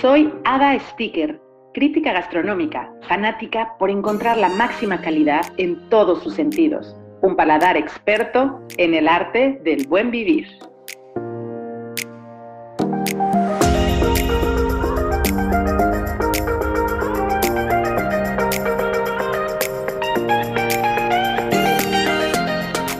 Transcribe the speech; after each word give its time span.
Soy 0.00 0.32
Ada 0.44 0.78
Sticker, 0.78 1.38
crítica 1.74 2.14
gastronómica, 2.14 2.90
fanática 3.06 3.76
por 3.78 3.90
encontrar 3.90 4.38
la 4.38 4.48
máxima 4.48 5.02
calidad 5.02 5.42
en 5.58 5.90
todos 5.90 6.22
sus 6.22 6.32
sentidos. 6.32 6.96
Un 7.20 7.36
paladar 7.36 7.76
experto 7.76 8.62
en 8.78 8.94
el 8.94 9.06
arte 9.06 9.60
del 9.62 9.86
buen 9.88 10.10
vivir. 10.10 10.46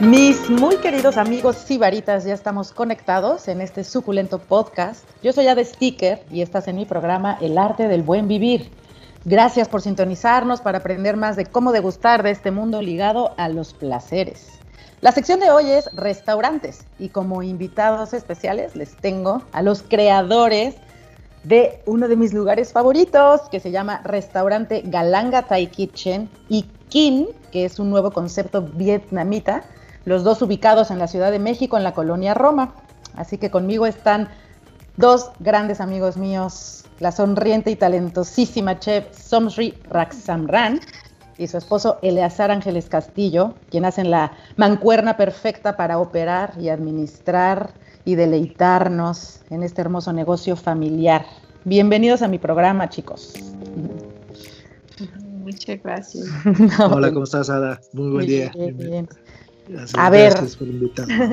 Mis 0.01 0.49
muy 0.49 0.77
queridos 0.77 1.15
amigos 1.17 1.57
sibaritas, 1.57 2.25
ya 2.25 2.33
estamos 2.33 2.71
conectados 2.71 3.47
en 3.47 3.61
este 3.61 3.83
suculento 3.83 4.39
podcast. 4.39 5.05
Yo 5.21 5.31
soy 5.31 5.45
Ade 5.45 5.63
Sticker 5.63 6.23
y 6.31 6.41
estás 6.41 6.67
en 6.67 6.77
mi 6.77 6.85
programa 6.85 7.37
El 7.39 7.55
Arte 7.55 7.87
del 7.87 8.01
Buen 8.01 8.27
Vivir. 8.27 8.71
Gracias 9.25 9.69
por 9.69 9.83
sintonizarnos 9.83 10.59
para 10.59 10.79
aprender 10.79 11.17
más 11.17 11.35
de 11.35 11.45
cómo 11.45 11.71
degustar 11.71 12.23
de 12.23 12.31
este 12.31 12.49
mundo 12.49 12.81
ligado 12.81 13.35
a 13.37 13.47
los 13.47 13.73
placeres. 13.73 14.47
La 15.01 15.11
sección 15.11 15.39
de 15.39 15.51
hoy 15.51 15.69
es 15.69 15.87
restaurantes 15.93 16.83
y 16.97 17.09
como 17.09 17.43
invitados 17.43 18.13
especiales 18.13 18.75
les 18.75 18.97
tengo 18.97 19.43
a 19.51 19.61
los 19.61 19.83
creadores 19.83 20.77
de 21.43 21.79
uno 21.85 22.07
de 22.07 22.15
mis 22.15 22.33
lugares 22.33 22.73
favoritos 22.73 23.41
que 23.51 23.59
se 23.59 23.69
llama 23.69 24.01
Restaurante 24.03 24.81
Galanga 24.83 25.43
Thai 25.43 25.67
Kitchen 25.67 26.27
y 26.49 26.65
Kin, 26.89 27.27
que 27.51 27.65
es 27.65 27.77
un 27.77 27.91
nuevo 27.91 28.09
concepto 28.09 28.63
vietnamita 28.63 29.63
los 30.05 30.23
dos 30.23 30.41
ubicados 30.41 30.91
en 30.91 30.99
la 30.99 31.07
Ciudad 31.07 31.31
de 31.31 31.39
México, 31.39 31.77
en 31.77 31.83
la 31.83 31.93
colonia 31.93 32.33
Roma. 32.33 32.73
Así 33.15 33.37
que 33.37 33.51
conmigo 33.51 33.85
están 33.85 34.29
dos 34.97 35.31
grandes 35.39 35.81
amigos 35.81 36.17
míos, 36.17 36.85
la 36.99 37.11
sonriente 37.11 37.71
y 37.71 37.75
talentosísima 37.75 38.79
chef 38.79 39.05
Somsri 39.17 39.73
Raxamran 39.89 40.79
y 41.37 41.47
su 41.47 41.57
esposo 41.57 41.97
Eleazar 42.01 42.51
Ángeles 42.51 42.87
Castillo, 42.87 43.55
quien 43.69 43.85
hacen 43.85 44.11
la 44.11 44.31
mancuerna 44.57 45.17
perfecta 45.17 45.75
para 45.75 45.97
operar 45.97 46.53
y 46.59 46.69
administrar 46.69 47.71
y 48.05 48.15
deleitarnos 48.15 49.41
en 49.49 49.63
este 49.63 49.81
hermoso 49.81 50.13
negocio 50.13 50.55
familiar. 50.55 51.25
Bienvenidos 51.63 52.21
a 52.21 52.27
mi 52.27 52.37
programa, 52.37 52.89
chicos. 52.89 53.33
Muchas 55.43 55.81
gracias. 55.83 56.27
Hola, 56.79 57.11
¿cómo 57.11 57.23
estás, 57.23 57.49
Ada? 57.49 57.79
Muy 57.93 58.09
buen 58.09 58.27
día. 58.27 58.51
Bien, 58.55 59.07
a 59.97 60.09
ver. 60.09 60.33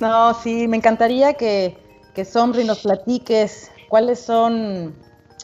No, 0.00 0.34
sí, 0.34 0.66
me 0.66 0.78
encantaría 0.78 1.34
que, 1.34 1.76
que 2.12 2.24
Somri 2.24 2.64
nos 2.64 2.80
platiques 2.80 3.70
cuáles 3.88 4.18
son 4.18 4.94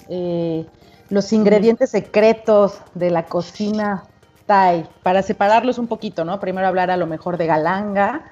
eh, 0.09 0.67
los 1.11 1.33
ingredientes 1.33 1.91
secretos 1.91 2.81
de 2.95 3.11
la 3.11 3.27
cocina 3.27 4.05
Thai, 4.47 4.89
para 5.03 5.23
separarlos 5.23 5.79
un 5.79 5.87
poquito, 5.87 6.25
¿no? 6.25 6.41
Primero 6.41 6.67
hablar 6.67 6.91
a 6.91 6.97
lo 6.97 7.07
mejor 7.07 7.37
de 7.37 7.47
galanga, 7.47 8.29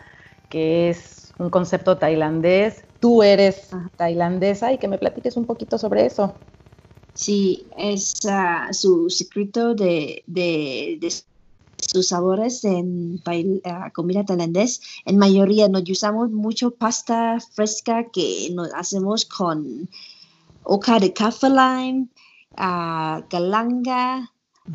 que 0.49 0.91
es 0.91 1.33
un 1.39 1.51
concepto 1.51 1.99
tailandés. 1.99 2.85
Tú 2.99 3.23
eres 3.23 3.71
tailandesa 3.97 4.73
y 4.73 4.79
que 4.79 4.89
me 4.89 4.99
platiques 4.99 5.37
un 5.37 5.47
poquito 5.47 5.79
sobre 5.79 6.07
eso. 6.07 6.35
Sí, 7.13 7.69
es 7.77 8.15
uh, 8.25 8.73
su 8.73 9.11
secreto 9.11 9.75
de, 9.75 10.25
de, 10.27 10.99
de 11.01 11.13
sus 11.97 12.09
sabores 12.09 12.63
en 12.65 13.23
uh, 13.25 13.91
comida 13.95 14.23
tailandés. 14.23 14.83
En 15.07 15.17
mayoría 15.17 15.67
nos 15.69 15.89
usamos 15.89 16.31
mucho 16.31 16.73
pasta 16.73 17.41
fresca 17.41 18.11
que 18.13 18.51
nos 18.53 18.69
hacemos 18.75 19.25
con 19.25 19.89
hoja 20.63 21.01
de 21.01 21.15
kaffir 21.15 21.53
lime, 21.53 22.09
uh, 22.59 23.25
galanga 23.31 24.31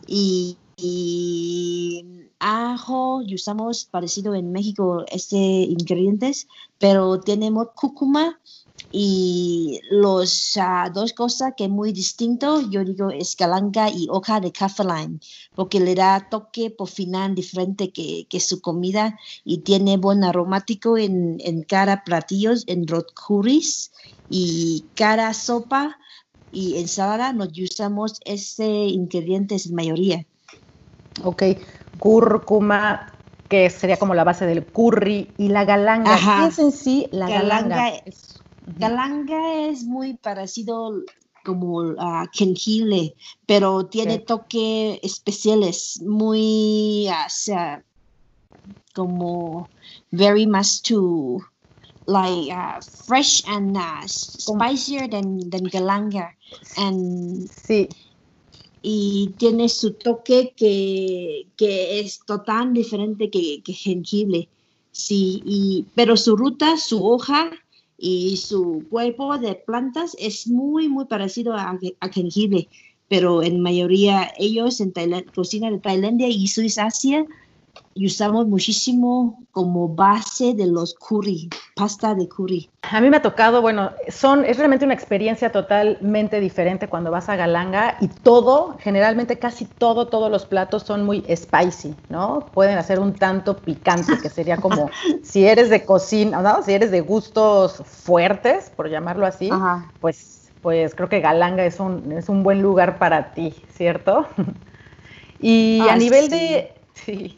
y, 0.08 0.58
y, 0.78 2.04
ajo. 2.40 3.22
Usamos 3.32 3.86
parecido 3.86 4.34
en 4.34 4.52
México 4.52 5.06
este 5.12 5.38
ingredientes, 5.38 6.48
pero 6.80 7.20
tenemos 7.20 7.68
cúrcuma 7.76 8.40
y 8.92 9.80
los 9.90 10.58
uh, 10.58 10.92
dos 10.92 11.14
cosas 11.14 11.54
que 11.56 11.66
es 11.66 11.70
muy 11.70 11.94
distinto, 11.94 12.62
yo 12.70 12.84
digo, 12.84 13.10
es 13.10 13.38
galanga 13.38 13.90
y 13.90 14.08
hoja 14.10 14.42
de 14.42 14.52
café 14.52 14.84
lime, 14.84 15.20
porque 15.56 15.80
le 15.80 15.96
da 15.96 16.28
toque 16.30 16.70
por 16.70 16.90
final 16.90 17.34
diferente 17.34 17.92
que, 17.92 18.28
que 18.30 18.40
su 18.42 18.60
comida 18.60 19.18
y 19.46 19.60
tiene 19.60 19.98
buen 19.98 20.24
aromático 20.24 20.98
en, 20.98 21.38
en 21.40 21.64
cada 21.64 22.04
platillos, 22.04 22.66
en 22.68 22.86
rot 22.86 23.14
curries 23.14 23.92
y 24.30 24.86
cada 24.96 25.34
sopa 25.34 25.98
y 26.52 26.78
ensalada 26.78 27.32
nos 27.32 27.58
usamos 27.58 28.20
ese 28.26 28.68
ingrediente 28.68 29.56
en 29.56 29.76
mayoría. 29.76 30.26
Ok, 31.24 31.44
cúrcuma, 31.98 33.16
que 33.48 33.70
sería 33.70 33.98
como 33.98 34.16
la 34.16 34.26
base 34.26 34.46
del 34.46 34.66
curry, 34.66 35.30
y 35.38 35.48
la 35.48 35.64
galanga. 35.64 36.18
¿Qué 36.40 36.48
es 36.48 36.60
en 36.60 36.72
sí 36.72 37.08
la 37.12 37.30
galanga? 37.30 37.76
galanga 37.76 38.04
Galanga 38.66 39.68
es 39.68 39.84
muy 39.84 40.18
parecido 40.18 41.04
como 41.44 41.82
a 41.98 42.30
jengibre, 42.32 43.16
pero 43.46 43.88
tiene 43.88 44.20
toques 44.20 45.00
especiales, 45.02 46.02
muy, 46.02 47.08
o 47.10 47.30
sea, 47.30 47.84
como 48.94 49.70
very 50.12 50.46
much 50.46 50.82
to 50.84 51.40
like 52.06 52.52
uh, 52.52 52.80
fresh 53.08 53.44
and 53.48 53.76
uh, 53.76 54.04
spicier 54.06 55.08
than, 55.08 55.50
than 55.50 55.66
galanga. 55.66 56.36
And, 56.78 57.50
sí. 57.50 57.90
Y 58.84 59.36
tiene 59.38 59.70
su 59.70 59.94
toque 59.94 60.54
que, 60.56 61.48
que 61.56 62.00
es 62.00 62.20
total 62.26 62.74
diferente 62.74 63.30
que, 63.30 63.62
que 63.64 63.74
jengibre. 63.74 64.50
Sí, 64.92 65.42
y, 65.46 65.88
pero 65.96 66.18
su 66.18 66.36
ruta, 66.36 66.78
su 66.78 67.06
hoja, 67.06 67.52
y 68.02 68.36
su 68.38 68.84
cuerpo 68.90 69.38
de 69.38 69.54
plantas 69.54 70.16
es 70.20 70.48
muy, 70.48 70.90
muy 70.90 71.06
parecido 71.06 71.54
a, 71.54 71.78
jengibre, 72.12 72.68
pero 73.08 73.44
en 73.44 73.62
mayoría 73.62 74.34
ellos 74.40 74.82
en 74.82 74.92
cocina 75.36 75.70
de 75.70 75.78
Tailandia 75.78 76.28
y 76.28 76.48
Suiza 76.48 76.86
Asia 76.86 77.26
usamos 77.96 78.48
muchísimo 78.48 79.40
como 79.52 79.90
base 79.90 80.54
de 80.54 80.68
los 80.68 80.94
curry, 80.96 81.50
pasta 81.76 82.16
de 82.16 82.28
curry. 82.28 82.70
A 82.84 83.02
mí 83.02 83.10
me 83.10 83.18
ha 83.18 83.22
tocado, 83.22 83.62
bueno, 83.62 83.92
son, 84.10 84.46
es 84.46 84.58
realmente 84.58 84.86
una 84.86 84.94
experiencia 84.94 85.52
totalmente 85.52 86.40
diferente 86.40 86.88
cuando 86.88 87.12
vas 87.12 87.30
a 87.30 87.36
Galanga 87.36 87.98
y 88.02 88.08
todo, 88.08 88.78
generalmente 88.80 89.40
casi 89.40 89.66
todo, 89.66 90.08
todos 90.08 90.32
los 90.32 90.46
platos 90.46 90.84
son 90.84 91.06
muy 91.06 91.24
spicy, 91.36 91.96
¿no? 92.10 92.48
Pueden 92.54 92.78
hacer 92.78 93.00
un 93.00 93.14
tanto 93.14 93.58
picante, 93.58 94.14
que 94.22 94.30
sería 94.30 94.58
como 94.58 94.90
si 95.24 95.46
eres 95.46 95.70
de 95.70 95.86
cocina, 95.86 96.42
¿no? 96.42 96.64
Si 96.64 96.74
eres 96.74 96.92
de 96.92 97.02
gustos 97.02 97.82
fuertes, 97.86 98.72
por 98.76 98.90
llamarlo 98.90 99.26
así, 99.26 99.50
pues 100.00 100.42
pues 100.62 100.94
creo 100.94 101.10
que 101.10 101.20
Galanga 101.22 101.66
es 101.66 101.80
un, 101.80 102.12
es 102.12 102.30
un 102.30 102.44
buen 102.44 102.62
lugar 102.62 103.00
para 103.00 103.34
ti, 103.34 103.56
¿cierto? 103.74 104.28
y 105.42 105.82
a 105.90 105.96
nivel 105.96 106.30
de... 106.30 106.74
Sí, 106.94 107.38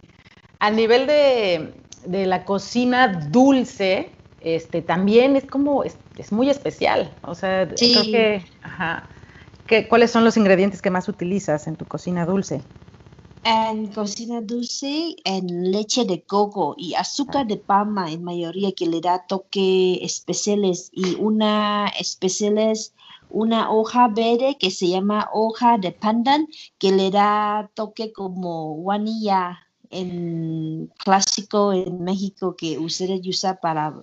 a 0.64 0.72
nivel 0.72 1.08
de, 1.08 2.26
la 2.26 2.46
cocina 2.46 3.10
dulce, 3.30 4.12
este, 4.40 4.82
también 4.82 5.36
es 5.36 5.44
como, 5.44 5.84
es, 5.84 5.98
muy 6.32 6.50
especial. 6.50 7.14
O 7.24 7.36
sea, 7.36 7.68
creo 7.68 8.04
que, 8.04 8.46
ajá, 8.62 9.10
¿cuáles 9.90 10.12
son 10.12 10.24
los 10.24 10.38
ingredientes 10.38 10.82
que 10.82 10.90
más 10.90 11.10
utilizas 11.10 11.68
en 11.68 11.76
tu 11.76 11.84
cocina 11.84 12.26
dulce? 12.26 12.62
En 13.44 13.88
cocina 13.88 14.40
dulce, 14.40 15.18
en 15.26 15.70
leche 15.70 16.06
de 16.06 16.22
coco 16.24 16.76
y 16.78 16.94
azúcar 16.94 17.46
de 17.46 17.58
palma 17.58 18.10
en 18.10 18.24
mayoría 18.24 18.72
que 18.72 18.88
le 18.88 19.02
da 19.02 19.26
toque 19.28 20.00
especiales 20.02 20.92
y 20.94 21.16
una 21.16 21.92
especiales 22.00 22.94
una 23.30 23.70
hoja 23.70 24.08
verde 24.08 24.58
que 24.58 24.72
se 24.72 24.88
llama 24.88 25.28
hoja 25.34 25.78
de 25.78 25.92
pandan 25.92 26.48
que 26.78 26.94
le 26.94 27.12
da 27.12 27.70
toque 27.74 28.14
como 28.14 28.76
guanilla 28.76 29.60
en 29.94 30.92
clásico 30.98 31.74
en 31.74 32.04
México 32.04 32.56
que 32.56 32.78
ustedes 32.78 33.26
usan 33.28 33.58
para 33.62 33.94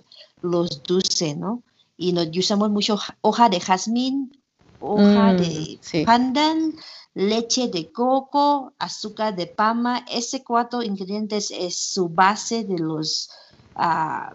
los 0.41 0.81
dulces, 0.83 1.37
¿no? 1.37 1.63
Y 1.97 2.13
nos 2.13 2.27
usamos 2.35 2.69
mucho 2.71 2.97
hoja 3.21 3.49
de 3.49 3.59
jazmín, 3.59 4.31
hoja 4.79 5.33
mm, 5.33 5.37
de 5.37 6.03
pandan, 6.05 6.73
leche 7.13 7.67
de 7.67 7.91
coco, 7.91 8.73
azúcar 8.79 9.35
de 9.35 9.47
palma. 9.47 10.05
Ese 10.09 10.43
cuatro 10.43 10.81
ingredientes 10.81 11.51
es 11.51 11.77
su 11.77 12.09
base 12.09 12.63
de 12.63 12.79
los 12.79 13.29
uh, 13.75 14.33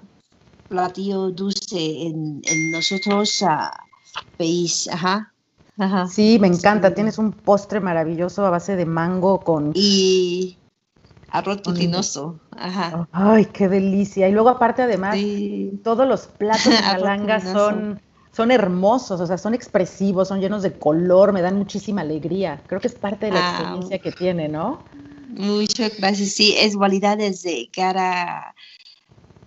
platillos 0.69 1.35
dulces 1.35 1.73
en, 1.73 2.41
en 2.44 2.70
nosotros 2.70 3.43
uh, 3.43 3.70
país. 4.37 4.88
Ajá. 4.88 5.32
Sí, 6.08 6.38
me 6.41 6.47
encanta. 6.47 6.94
Tienes 6.94 7.19
un 7.19 7.32
postre 7.32 7.81
maravilloso 7.81 8.47
a 8.47 8.50
base 8.50 8.76
de 8.76 8.87
mango 8.87 9.41
con... 9.41 9.73
Y 9.75 10.56
arroz 11.31 11.62
tutinoso. 11.62 12.40
Ajá. 12.52 13.08
Ay, 13.12 13.46
qué 13.46 13.69
delicia. 13.69 14.28
Y 14.28 14.32
luego 14.32 14.49
aparte 14.49 14.82
además, 14.82 15.17
todos 15.82 16.06
los 16.06 16.26
platos 16.26 16.64
de 16.70 16.81
Galanga 16.81 17.40
son, 17.40 18.00
son 18.32 18.50
hermosos, 18.50 19.20
o 19.20 19.26
sea, 19.26 19.38
son 19.38 19.55
expresivos, 19.55 20.28
son 20.28 20.40
llenos 20.40 20.62
de 20.62 20.78
color, 20.78 21.32
me 21.32 21.43
dan 21.43 21.56
muchísima 21.56 22.02
alegría. 22.02 22.62
Creo 22.67 22.81
que 22.81 22.88
es 22.88 22.94
parte 22.94 23.26
de 23.26 23.32
la 23.32 23.50
experiencia 23.50 23.99
que 23.99 24.12
tiene, 24.12 24.49
¿no? 24.49 24.84
Muchas 25.28 25.96
gracias. 25.99 26.31
Sí, 26.31 26.55
es 26.58 26.76
validad 26.76 27.19
desde 27.19 27.69
cara 27.70 28.55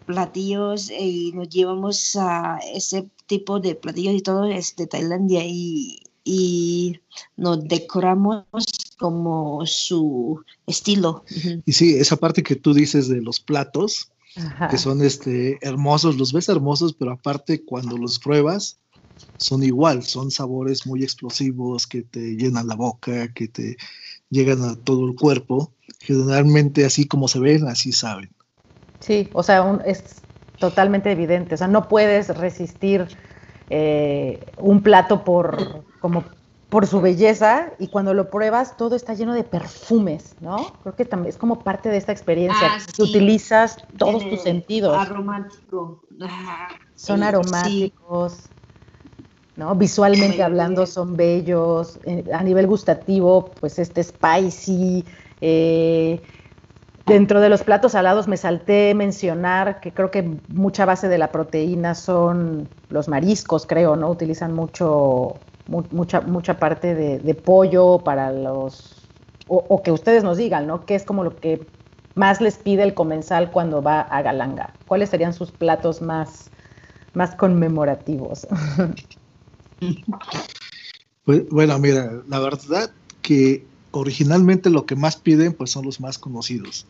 platillos 0.06 0.90
y 0.90 1.32
nos 1.34 1.50
llevamos 1.50 2.16
a 2.16 2.60
ese 2.74 3.10
tipo 3.28 3.60
de 3.60 3.76
platillos 3.76 4.16
y 4.16 4.22
todo 4.22 4.46
es 4.46 4.76
de 4.76 4.88
Tailandia 4.88 5.44
y, 5.46 6.00
y 6.24 7.00
nos 7.38 7.64
decoramos 7.68 8.46
como 8.98 9.66
su 9.66 10.44
estilo. 10.68 11.24
Y 11.66 11.72
sí, 11.72 11.96
esa 11.96 12.18
parte 12.18 12.44
que 12.44 12.56
tú 12.56 12.74
dices 12.74 13.08
de 13.08 13.22
los 13.22 13.40
platos, 13.40 14.12
que 14.70 14.78
son 14.78 15.02
este, 15.02 15.58
hermosos, 15.62 16.18
los 16.18 16.34
ves 16.34 16.50
hermosos, 16.50 16.94
pero 16.94 17.12
aparte 17.12 17.64
cuando 17.64 17.98
los 17.98 18.20
pruebas, 18.20 18.78
son 19.38 19.64
igual, 19.64 20.04
son 20.04 20.32
sabores 20.32 20.86
muy 20.86 21.04
explosivos 21.04 21.88
que 21.88 22.02
te 22.04 22.36
llenan 22.36 22.68
la 22.68 22.76
boca, 22.76 23.34
que 23.34 23.48
te 23.48 23.78
llegan 24.30 24.64
a 24.64 24.76
todo 24.76 25.08
el 25.08 25.16
cuerpo. 25.16 25.72
Generalmente 26.00 26.86
así 26.86 27.08
como 27.08 27.28
se 27.28 27.40
ven, 27.40 27.68
así 27.68 27.92
saben. 27.92 28.30
Sí, 29.00 29.30
o 29.34 29.44
sea, 29.44 29.80
es 29.86 30.24
totalmente 30.60 31.12
evidente. 31.12 31.56
O 31.56 31.58
sea, 31.58 31.68
no 31.68 31.88
puedes 31.88 32.36
resistir 32.38 33.08
eh, 33.70 34.54
un 34.58 34.82
plato 34.84 35.24
por 35.24 35.86
como 36.00 36.24
por 36.70 36.86
su 36.86 37.02
belleza 37.02 37.72
y 37.80 37.88
cuando 37.88 38.14
lo 38.14 38.30
pruebas 38.30 38.78
todo 38.78 38.96
está 38.96 39.16
lleno 39.16 39.34
de 39.34 39.44
perfumes, 39.44 40.36
¿no? 40.40 40.74
Creo 40.84 40.96
que 40.96 41.06
también 41.06 41.30
es 41.30 41.38
como 41.38 41.60
parte 41.60 41.90
de 41.90 41.98
esta 41.98 42.12
experiencia. 42.12 42.68
Ah, 42.72 42.80
utilizas 43.00 43.78
todos 43.98 44.30
tus 44.30 44.42
sentidos. 44.42 44.96
Aromático. 44.96 46.04
Son 46.96 47.24
aromáticos. 47.24 48.50
¿no? 49.56 49.76
Visualmente 49.76 50.42
hablando 50.42 50.86
son 50.86 51.18
bellos, 51.18 52.00
eh, 52.06 52.24
a 52.34 52.42
nivel 52.44 52.66
gustativo, 52.66 53.52
pues 53.60 53.78
este 53.78 54.02
spicy, 54.02 55.04
eh, 55.42 56.22
dentro 57.06 57.42
de 57.42 57.50
los 57.50 57.64
platos 57.64 57.92
salados 57.92 58.30
me 58.30 58.38
salté 58.38 58.94
mencionar 58.96 59.82
que 59.82 59.92
creo 59.92 60.12
que 60.12 60.38
mucha 60.48 60.86
base 60.86 61.10
de 61.10 61.18
la 61.18 61.32
proteína 61.32 61.94
son 61.94 62.70
los 62.90 63.10
mariscos, 63.10 63.66
creo, 63.66 63.98
¿no? 63.98 64.10
Utilizan 64.10 64.54
mucho, 64.54 65.36
mucha, 65.70 66.22
mucha 66.22 66.60
parte 66.60 66.96
de, 66.96 67.36
pollo 67.36 68.00
para 68.04 68.32
los, 68.32 69.08
o, 69.48 69.82
que 69.84 69.92
ustedes 69.92 70.24
nos 70.24 70.38
digan, 70.38 70.68
¿no? 70.68 70.86
¿Qué 70.86 70.96
es 70.96 71.04
como 71.04 71.24
lo 71.24 71.40
que 71.40 71.66
más 72.16 72.42
les 72.42 72.58
pide 72.58 72.84
el 72.84 72.94
comensal 72.94 73.52
cuando 73.52 73.82
va 73.82 74.02
a 74.02 74.22
Galanga? 74.22 74.74
¿Cuáles 74.88 75.10
serían 75.10 75.34
sus 75.34 75.52
platos 75.52 76.02
más, 76.02 76.50
más 77.14 77.36
conmemorativos? 77.36 78.48
Pues, 81.26 81.48
bueno, 81.50 81.78
mira, 81.78 82.24
la 82.28 82.40
verdad 82.40 82.90
que 83.22 83.64
originalmente 83.92 84.72
lo 84.72 84.88
que 84.88 84.96
más 84.96 85.16
piden 85.16 85.54
pues 85.54 85.70
son 85.70 85.86
los 85.86 86.00
más 86.00 86.18
conocidos. 86.18 86.88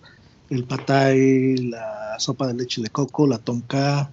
El 0.50 0.64
patay, 0.64 1.58
la 1.58 2.16
sopa 2.20 2.48
de 2.48 2.54
leche 2.54 2.82
de 2.82 2.90
coco, 2.90 3.28
la 3.28 3.38
tonka, 3.40 4.10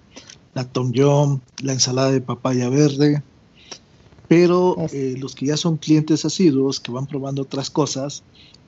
la 0.53 0.65
tom 0.65 0.91
yum, 0.91 1.39
la 1.63 1.71
ensalada 1.71 2.11
de 2.11 2.19
papaya 2.19 2.67
verde. 2.67 3.23
Pero 4.27 4.75
eh, 4.91 5.15
los 5.17 5.35
que 5.35 5.45
ya 5.45 5.57
son 5.57 5.77
clientes 5.77 6.25
asiduos, 6.25 6.79
que 6.79 6.91
van 6.91 7.07
probando 7.07 7.43
otras 7.43 7.69
cosas, 7.69 8.23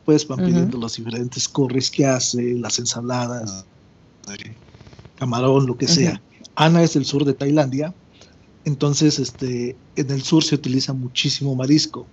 pues 0.06 0.27
van 0.27 0.45
pidiendo 0.45 0.77
los 0.77 0.95
diferentes 0.95 1.47
curries 1.47 1.91
que 1.91 2.06
hace, 2.06 2.56
las 2.56 2.79
ensaladas, 2.79 3.65
camarón, 5.15 5.65
lo 5.65 5.77
que 5.77 5.88
sea. 5.88 6.21
Ana 6.56 6.81
es 6.83 6.94
del 6.94 7.06
sur 7.06 7.25
de 7.25 7.33
Tailandia, 7.33 7.94
entonces, 8.65 9.19
este, 9.19 9.79
en 9.95 10.11
el 10.11 10.21
sur 10.21 10.44
se 10.44 10.56
utiliza 10.56 10.94
muchísimo 10.94 11.56
marisco 11.56 12.07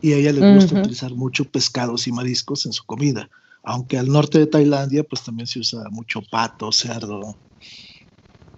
y 0.00 0.12
a 0.12 0.16
ella 0.16 0.32
le 0.32 0.54
gusta 0.54 0.78
utilizar 0.78 1.12
mucho 1.14 1.44
pescados 1.44 2.06
y 2.06 2.12
mariscos 2.12 2.66
en 2.66 2.72
su 2.72 2.84
comida. 2.84 3.28
Aunque 3.62 3.98
al 3.98 4.08
norte 4.08 4.38
de 4.38 4.46
Tailandia, 4.46 5.04
pues 5.04 5.22
también 5.22 5.46
se 5.46 5.58
usa 5.58 5.84
mucho 5.90 6.22
pato, 6.30 6.72
cerdo, 6.72 7.36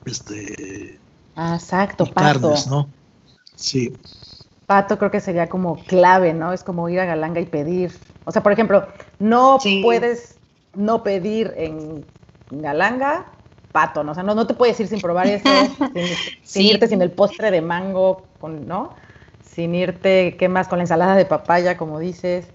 este. 0.04 1.00
Ah, 1.34 1.56
exacto, 1.56 2.04
pato. 2.04 2.40
Carnes, 2.40 2.66
¿no? 2.68 2.92
Sí. 3.62 3.96
Pato 4.66 4.98
creo 4.98 5.10
que 5.10 5.20
sería 5.20 5.48
como 5.48 5.76
clave, 5.84 6.34
¿no? 6.34 6.52
Es 6.52 6.64
como 6.64 6.88
ir 6.88 7.00
a 7.00 7.04
Galanga 7.04 7.40
y 7.40 7.46
pedir. 7.46 7.92
O 8.24 8.32
sea, 8.32 8.42
por 8.42 8.52
ejemplo, 8.52 8.86
no 9.18 9.58
puedes 9.82 10.36
no 10.74 11.02
pedir 11.02 11.52
en 11.56 12.04
Galanga 12.50 13.26
pato, 13.70 14.04
¿no? 14.04 14.12
O 14.12 14.14
sea, 14.14 14.22
no, 14.22 14.46
te 14.46 14.54
puedes 14.54 14.78
ir 14.80 14.88
sin 14.88 15.00
probar 15.00 15.26
eso, 15.26 15.48
sin, 16.42 16.62
irte 16.62 16.88
sin 16.88 17.00
el 17.00 17.10
postre 17.10 17.50
de 17.50 17.62
mango, 17.62 18.26
con, 18.40 18.66
¿no? 18.66 18.94
Sin 19.42 19.74
irte, 19.74 20.36
¿qué 20.38 20.48
más? 20.48 20.68
Con 20.68 20.78
la 20.78 20.84
ensalada 20.84 21.14
de 21.14 21.24
papaya, 21.24 21.76
como 21.76 21.98
dices. 21.98 22.46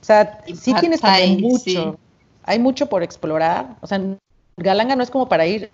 O 0.00 0.04
sea, 0.04 0.40
sí 0.46 0.74
tienes 0.74 1.00
mucho. 1.40 1.98
Hay 2.44 2.58
mucho 2.58 2.86
por 2.86 3.02
explorar. 3.02 3.76
O 3.80 3.86
sea, 3.86 4.00
Galanga 4.56 4.96
no 4.96 5.02
es 5.02 5.10
como 5.10 5.28
para 5.28 5.46
ir 5.46 5.70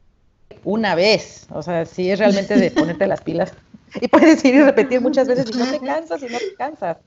una 0.64 0.94
vez. 0.94 1.46
O 1.50 1.62
sea, 1.62 1.84
sí 1.86 2.10
es 2.10 2.18
realmente 2.18 2.56
de 2.56 2.70
ponerte 2.70 3.06
las 3.06 3.20
pilas. 3.20 3.52
Y 4.00 4.08
puedes 4.08 4.44
ir 4.44 4.54
y 4.54 4.62
repetir 4.62 5.00
muchas 5.00 5.28
veces 5.28 5.46
y 5.54 5.58
no 5.58 5.66
te 5.70 5.80
cansas 5.80 6.22
y 6.22 6.26
no 6.26 6.38
te 6.38 6.54
cansas. 6.56 6.98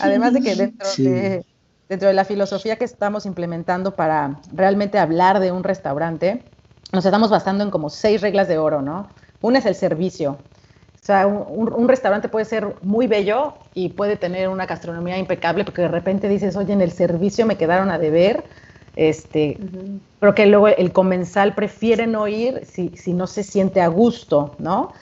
Además 0.00 0.32
de 0.32 0.40
que 0.40 0.54
dentro 0.54 0.88
de 0.96 1.44
dentro 1.88 2.08
de 2.08 2.14
la 2.14 2.24
filosofía 2.24 2.76
que 2.76 2.84
estamos 2.84 3.26
implementando 3.26 3.96
para 3.96 4.40
realmente 4.52 4.98
hablar 4.98 5.40
de 5.40 5.52
un 5.52 5.64
restaurante, 5.64 6.42
nos 6.92 7.04
estamos 7.04 7.30
basando 7.30 7.64
en 7.64 7.70
como 7.70 7.90
seis 7.90 8.20
reglas 8.20 8.48
de 8.48 8.58
oro, 8.58 8.82
¿no? 8.82 9.08
Una 9.40 9.58
es 9.58 9.66
el 9.66 9.74
servicio. 9.74 10.38
O 11.00 11.06
sea, 11.08 11.26
un, 11.26 11.88
restaurante 11.88 12.28
puede 12.28 12.44
ser 12.44 12.74
muy 12.82 13.06
bello 13.06 13.54
y 13.72 13.90
puede 13.90 14.16
tener 14.16 14.48
una 14.50 14.66
gastronomía 14.66 15.16
impecable 15.16 15.64
porque 15.64 15.82
de 15.82 15.88
repente 15.88 16.28
dices, 16.28 16.54
oye, 16.56 16.74
en 16.74 16.82
el 16.82 16.92
servicio 16.92 17.46
me 17.46 17.56
quedaron 17.56 17.90
a 17.90 17.98
deber, 17.98 18.44
este, 18.94 19.56
pero 20.20 20.34
que 20.34 20.46
luego 20.46 20.68
el 20.68 20.92
comensal 20.92 21.54
prefiere 21.54 22.06
no 22.06 22.28
ir 22.28 22.66
si, 22.66 22.90
si 22.96 23.14
no 23.14 23.26
se 23.26 23.42
siente 23.42 23.80
a 23.80 23.86
gusto, 23.86 24.54
¿no? 24.58 24.92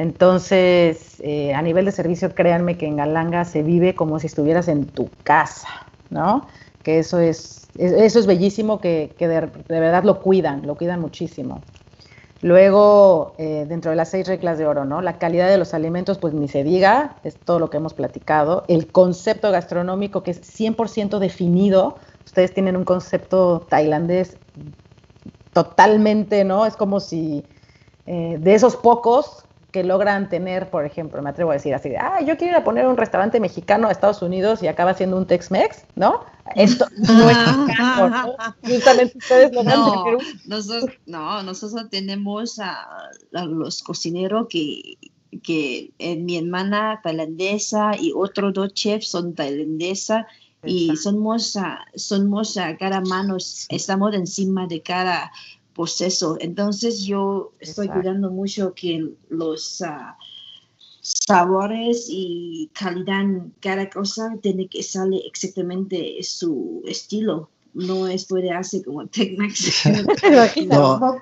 Entonces, 0.00 1.16
eh, 1.20 1.52
a 1.52 1.60
nivel 1.60 1.84
de 1.84 1.92
servicio, 1.92 2.34
créanme 2.34 2.78
que 2.78 2.86
en 2.86 2.96
Galanga 2.96 3.44
se 3.44 3.62
vive 3.62 3.94
como 3.94 4.18
si 4.18 4.28
estuvieras 4.28 4.66
en 4.68 4.86
tu 4.86 5.10
casa, 5.24 5.68
¿no? 6.08 6.46
Que 6.82 7.00
eso 7.00 7.20
es 7.20 7.68
eso 7.76 8.18
es 8.18 8.26
bellísimo 8.26 8.80
que, 8.80 9.14
de, 9.18 9.50
verdad 9.68 10.04
lo 10.04 10.22
cuidan, 10.22 10.66
lo 10.66 10.76
cuidan 10.76 11.02
muchísimo. 11.02 11.60
Luego, 12.40 13.34
eh, 13.36 13.66
dentro 13.68 13.90
de 13.90 13.96
las 13.98 14.08
seis 14.08 14.26
reglas 14.26 14.56
de 14.56 14.66
oro, 14.66 14.86
¿no? 14.86 15.02
La 15.02 15.18
calidad 15.18 15.50
de 15.50 15.58
los 15.58 15.74
alimentos, 15.74 16.16
pues 16.16 16.32
ni 16.32 16.48
se 16.48 16.64
diga, 16.64 17.16
es 17.22 17.36
todo 17.36 17.58
lo 17.58 17.68
que 17.68 17.76
hemos 17.76 17.92
platicado. 17.92 18.64
El 18.68 18.86
concepto 18.90 19.50
gastronómico 19.50 20.22
que 20.22 20.30
es 20.30 20.40
100% 20.40 21.18
definido. 21.18 21.98
Ustedes 22.24 22.54
tienen 22.54 22.78
un 22.78 22.84
concepto 22.84 23.66
tailandés 23.68 24.38
totalmente, 25.52 26.44
¿no? 26.44 26.64
Es 26.64 26.76
como 26.76 27.00
si 27.00 27.44
eh, 28.06 28.38
de 28.40 28.54
esos 28.54 28.76
pocos 28.76 29.44
que 29.70 29.84
logran 29.84 30.28
tener, 30.28 30.70
por 30.70 30.84
ejemplo, 30.84 31.22
me 31.22 31.30
atrevo 31.30 31.50
a 31.50 31.54
decir 31.54 31.74
así, 31.74 31.90
ah, 31.98 32.20
yo 32.20 32.36
quiero 32.36 32.52
ir 32.52 32.56
a 32.56 32.64
poner 32.64 32.86
un 32.86 32.96
restaurante 32.96 33.40
mexicano 33.40 33.88
a 33.88 33.92
Estados 33.92 34.22
Unidos 34.22 34.62
y 34.62 34.68
acaba 34.68 34.94
siendo 34.94 35.16
un 35.16 35.26
Tex-Mex, 35.26 35.84
¿no? 35.94 36.24
Esto 36.56 36.86
no 36.98 37.30
es 37.30 37.36
¿no? 37.46 38.34
Justamente 38.62 39.18
ustedes 39.18 39.52
lo 39.52 39.62
no, 39.62 40.04
nosotros, 40.46 40.90
no, 41.06 41.42
nosotros 41.42 41.88
tenemos 41.90 42.58
a, 42.58 43.10
los 43.30 43.82
cocineros 43.82 44.46
que, 44.48 44.98
que 45.42 45.92
en 45.98 46.24
mi 46.24 46.38
hermana 46.38 47.00
tailandesa 47.02 47.92
y 47.98 48.12
otros 48.14 48.52
dos 48.52 48.74
chefs 48.74 49.08
son 49.08 49.34
tailandesa 49.34 50.26
y 50.64 50.94
somos, 50.96 51.56
somos 51.94 52.56
a 52.56 52.76
cada 52.76 53.00
mano, 53.00 53.36
estamos 53.68 54.14
encima 54.14 54.66
de 54.66 54.82
cada 54.82 55.32
proceso. 55.80 56.36
Entonces 56.40 57.04
yo 57.04 57.52
estoy 57.58 57.88
cuidando 57.88 58.30
mucho 58.30 58.74
que 58.74 59.12
los 59.30 59.80
ah, 59.80 60.14
sabores 61.00 62.06
y 62.10 62.68
calidad 62.74 63.24
cada 63.60 63.88
cosa 63.88 64.36
tiene 64.42 64.68
que 64.68 64.82
salir 64.82 65.22
exactamente 65.26 66.18
su 66.22 66.82
estilo. 66.86 67.48
No 67.72 68.08
es 68.08 68.26
puede 68.26 68.50
hacer 68.50 68.84
como 68.84 69.06
Tecmax. 69.14 69.86
no, 70.66 71.20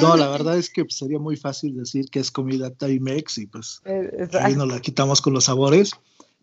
no, 0.00 0.16
la, 0.16 0.28
verdad 0.30 0.56
es 0.56 0.70
que 0.70 0.86
sería 0.88 1.18
muy 1.18 1.36
fácil 1.36 1.76
decir 1.76 2.08
que 2.08 2.20
es 2.20 2.30
comida 2.30 2.70
Timex 2.70 3.36
y 3.36 3.46
pues 3.46 3.82
eh, 3.84 4.28
ahí 4.40 4.54
nos 4.54 4.68
la 4.68 4.80
quitamos 4.80 5.20
con 5.20 5.34
los 5.34 5.44
sabores. 5.44 5.90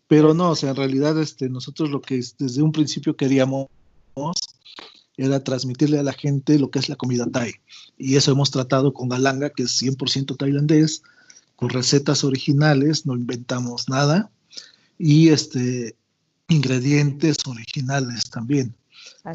Pero 0.06 0.32
no, 0.32 0.50
o 0.50 0.56
sea, 0.56 0.70
en 0.70 0.76
realidad 0.76 1.20
este, 1.20 1.48
nosotros 1.48 1.90
lo 1.90 2.00
que 2.00 2.20
desde 2.38 2.62
un 2.62 2.70
principio 2.70 3.16
queríamos 3.16 3.66
era 5.20 5.44
transmitirle 5.44 5.98
a 5.98 6.02
la 6.02 6.12
gente 6.12 6.58
lo 6.58 6.70
que 6.70 6.78
es 6.78 6.88
la 6.88 6.96
comida 6.96 7.26
thai. 7.30 7.52
Y 7.98 8.16
eso 8.16 8.32
hemos 8.32 8.50
tratado 8.50 8.94
con 8.94 9.08
Galanga, 9.08 9.50
que 9.50 9.64
es 9.64 9.82
100% 9.82 10.36
tailandés, 10.36 11.02
con 11.56 11.68
recetas 11.68 12.24
originales, 12.24 13.04
no 13.04 13.14
inventamos 13.14 13.88
nada, 13.88 14.30
y 14.98 15.28
este, 15.28 15.94
ingredientes 16.48 17.36
originales 17.46 18.30
también. 18.30 18.74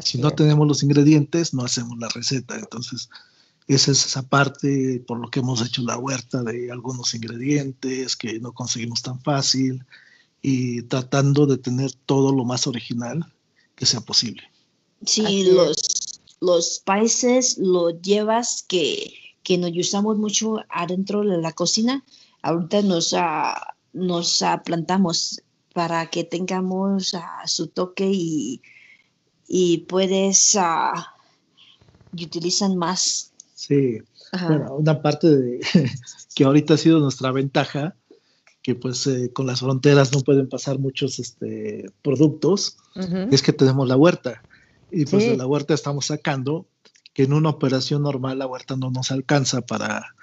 si 0.00 0.18
no 0.18 0.32
tenemos 0.32 0.66
los 0.66 0.82
ingredientes, 0.82 1.54
no 1.54 1.64
hacemos 1.64 1.96
la 1.98 2.08
receta. 2.08 2.56
Entonces, 2.56 3.08
esa 3.68 3.92
es 3.92 4.06
esa 4.06 4.22
parte 4.22 5.04
por 5.06 5.20
lo 5.20 5.30
que 5.30 5.40
hemos 5.40 5.64
hecho 5.64 5.82
la 5.82 5.98
huerta 5.98 6.42
de 6.42 6.70
algunos 6.72 7.14
ingredientes 7.14 8.16
que 8.16 8.40
no 8.40 8.52
conseguimos 8.52 9.02
tan 9.02 9.20
fácil 9.20 9.84
y 10.42 10.82
tratando 10.82 11.46
de 11.46 11.58
tener 11.58 11.92
todo 11.92 12.32
lo 12.32 12.44
más 12.44 12.66
original 12.66 13.32
que 13.76 13.86
sea 13.86 14.00
posible. 14.00 14.42
Sí, 15.04 15.44
los, 15.44 16.20
los 16.40 16.78
países 16.84 17.58
lo 17.58 17.90
llevas 17.90 18.64
que, 18.68 19.12
que 19.42 19.58
nos 19.58 19.70
usamos 19.76 20.18
mucho 20.18 20.58
adentro 20.68 21.20
de 21.22 21.38
la 21.38 21.52
cocina. 21.52 22.04
Ahorita 22.42 22.82
nos, 22.82 23.12
uh, 23.12 23.54
nos 23.92 24.42
plantamos 24.64 25.42
para 25.74 26.06
que 26.10 26.24
tengamos 26.24 27.14
uh, 27.14 27.18
su 27.46 27.68
toque 27.68 28.10
y, 28.12 28.62
y 29.46 29.78
puedes 29.78 30.56
y 32.14 32.24
utilizan 32.24 32.76
más. 32.76 33.32
Sí, 33.54 33.98
bueno, 34.32 34.76
una 34.76 35.02
parte 35.02 35.28
de 35.28 35.60
que 36.34 36.44
ahorita 36.44 36.74
ha 36.74 36.78
sido 36.78 36.98
nuestra 37.00 37.32
ventaja, 37.32 37.94
que 38.62 38.74
pues 38.74 39.06
eh, 39.06 39.30
con 39.32 39.46
las 39.46 39.60
fronteras 39.60 40.12
no 40.12 40.20
pueden 40.20 40.48
pasar 40.48 40.78
muchos 40.78 41.18
este, 41.18 41.90
productos, 42.02 42.78
es 43.30 43.42
que 43.42 43.52
tenemos 43.52 43.86
la 43.88 43.96
huerta. 43.96 44.42
Y 44.90 45.04
pues 45.06 45.24
de 45.24 45.36
la 45.36 45.46
huerta 45.46 45.74
estamos 45.74 46.06
sacando 46.06 46.66
que 47.12 47.24
en 47.24 47.32
una 47.32 47.50
operación 47.50 48.02
normal 48.02 48.38
la 48.38 48.46
huerta 48.46 48.76
no 48.76 48.90
nos 48.90 49.10
alcanza 49.10 49.62
para 49.62 50.14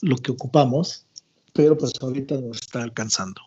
lo 0.00 0.16
que 0.16 0.32
ocupamos, 0.32 1.06
pero 1.52 1.76
pues 1.76 1.92
ahorita 2.00 2.40
nos 2.40 2.60
está 2.60 2.82
alcanzando. 2.82 3.40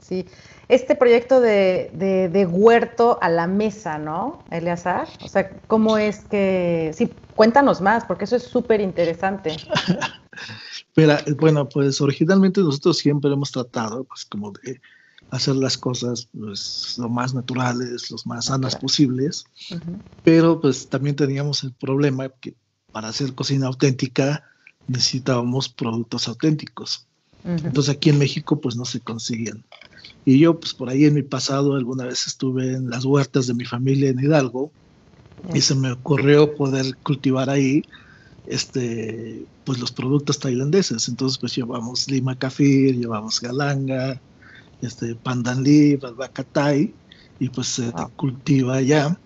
Sí, 0.00 0.26
este 0.68 0.96
proyecto 0.96 1.40
de, 1.40 1.90
de, 2.32 2.46
huerto 2.46 3.18
a 3.22 3.28
la 3.28 3.46
mesa, 3.46 3.98
¿no, 3.98 4.44
Eleazar? 4.50 5.08
O 5.22 5.28
sea, 5.28 5.48
¿cómo 5.68 5.96
es 5.96 6.24
que... 6.24 6.90
Sí, 6.92 7.08
cuéntanos 7.36 7.80
más, 7.80 8.04
porque 8.04 8.24
eso 8.24 8.36
es 8.36 8.42
súper 8.42 8.80
interesante. 8.80 9.56
Pero, 10.94 11.16
bueno, 11.38 11.68
pues 11.68 12.00
originalmente 12.00 12.60
nosotros 12.60 12.98
siempre 12.98 13.32
hemos 13.32 13.52
tratado, 13.52 14.04
pues 14.04 14.24
como 14.24 14.50
de 14.50 14.80
hacer 15.32 15.56
las 15.56 15.78
cosas 15.78 16.28
pues, 16.38 16.96
lo 16.98 17.08
más 17.08 17.32
naturales, 17.32 18.10
lo 18.10 18.18
más 18.26 18.46
sanas 18.46 18.76
posibles, 18.76 19.46
pero 20.22 20.60
pues 20.60 20.88
también 20.88 21.16
teníamos 21.16 21.64
el 21.64 21.72
problema 21.72 22.28
que 22.28 22.54
para 22.92 23.08
hacer 23.08 23.34
cocina 23.34 23.66
auténtica 23.66 24.44
necesitábamos 24.86 25.70
productos 25.70 26.28
auténticos. 26.28 27.06
Entonces 27.44 27.94
aquí 27.96 28.10
en 28.10 28.18
México 28.18 28.60
pues 28.60 28.76
no 28.76 28.84
se 28.84 29.00
consiguen. 29.00 29.64
Y 30.26 30.38
yo 30.38 30.60
pues 30.60 30.74
por 30.74 30.90
ahí 30.90 31.06
en 31.06 31.14
mi 31.14 31.22
pasado 31.22 31.76
alguna 31.76 32.04
vez 32.04 32.26
estuve 32.26 32.74
en 32.74 32.90
las 32.90 33.06
huertas 33.06 33.46
de 33.46 33.54
mi 33.54 33.64
familia 33.64 34.10
en 34.10 34.20
Hidalgo 34.20 34.70
y 35.54 35.62
se 35.62 35.74
me 35.74 35.92
ocurrió 35.92 36.54
poder 36.54 36.94
cultivar 36.98 37.48
ahí 37.48 37.82
este 38.46 39.46
pues 39.64 39.78
los 39.78 39.92
productos 39.92 40.38
tailandeses. 40.38 41.08
Entonces 41.08 41.38
pues 41.38 41.56
llevamos 41.56 42.06
lima 42.10 42.38
kafir, 42.38 42.98
llevamos 42.98 43.40
galanga, 43.40 44.20
este, 44.82 45.14
pandan 45.16 45.62
leaf, 45.62 46.04
albahaca 46.04 46.74
y 46.74 47.48
pues 47.48 47.68
se 47.68 47.92
cultiva 48.16 48.74
allá 48.74 49.18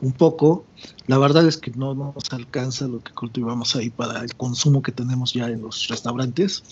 un 0.00 0.12
poco. 0.12 0.66
La 1.06 1.18
verdad 1.18 1.46
es 1.46 1.56
que 1.58 1.70
no 1.72 1.94
nos 1.94 2.14
alcanza 2.30 2.88
lo 2.88 3.00
que 3.00 3.12
cultivamos 3.12 3.76
ahí 3.76 3.90
para 3.90 4.20
el 4.20 4.34
consumo 4.36 4.82
que 4.82 4.92
tenemos 4.92 5.32
ya 5.32 5.48
en 5.48 5.62
los 5.62 5.86
restaurantes, 5.88 6.62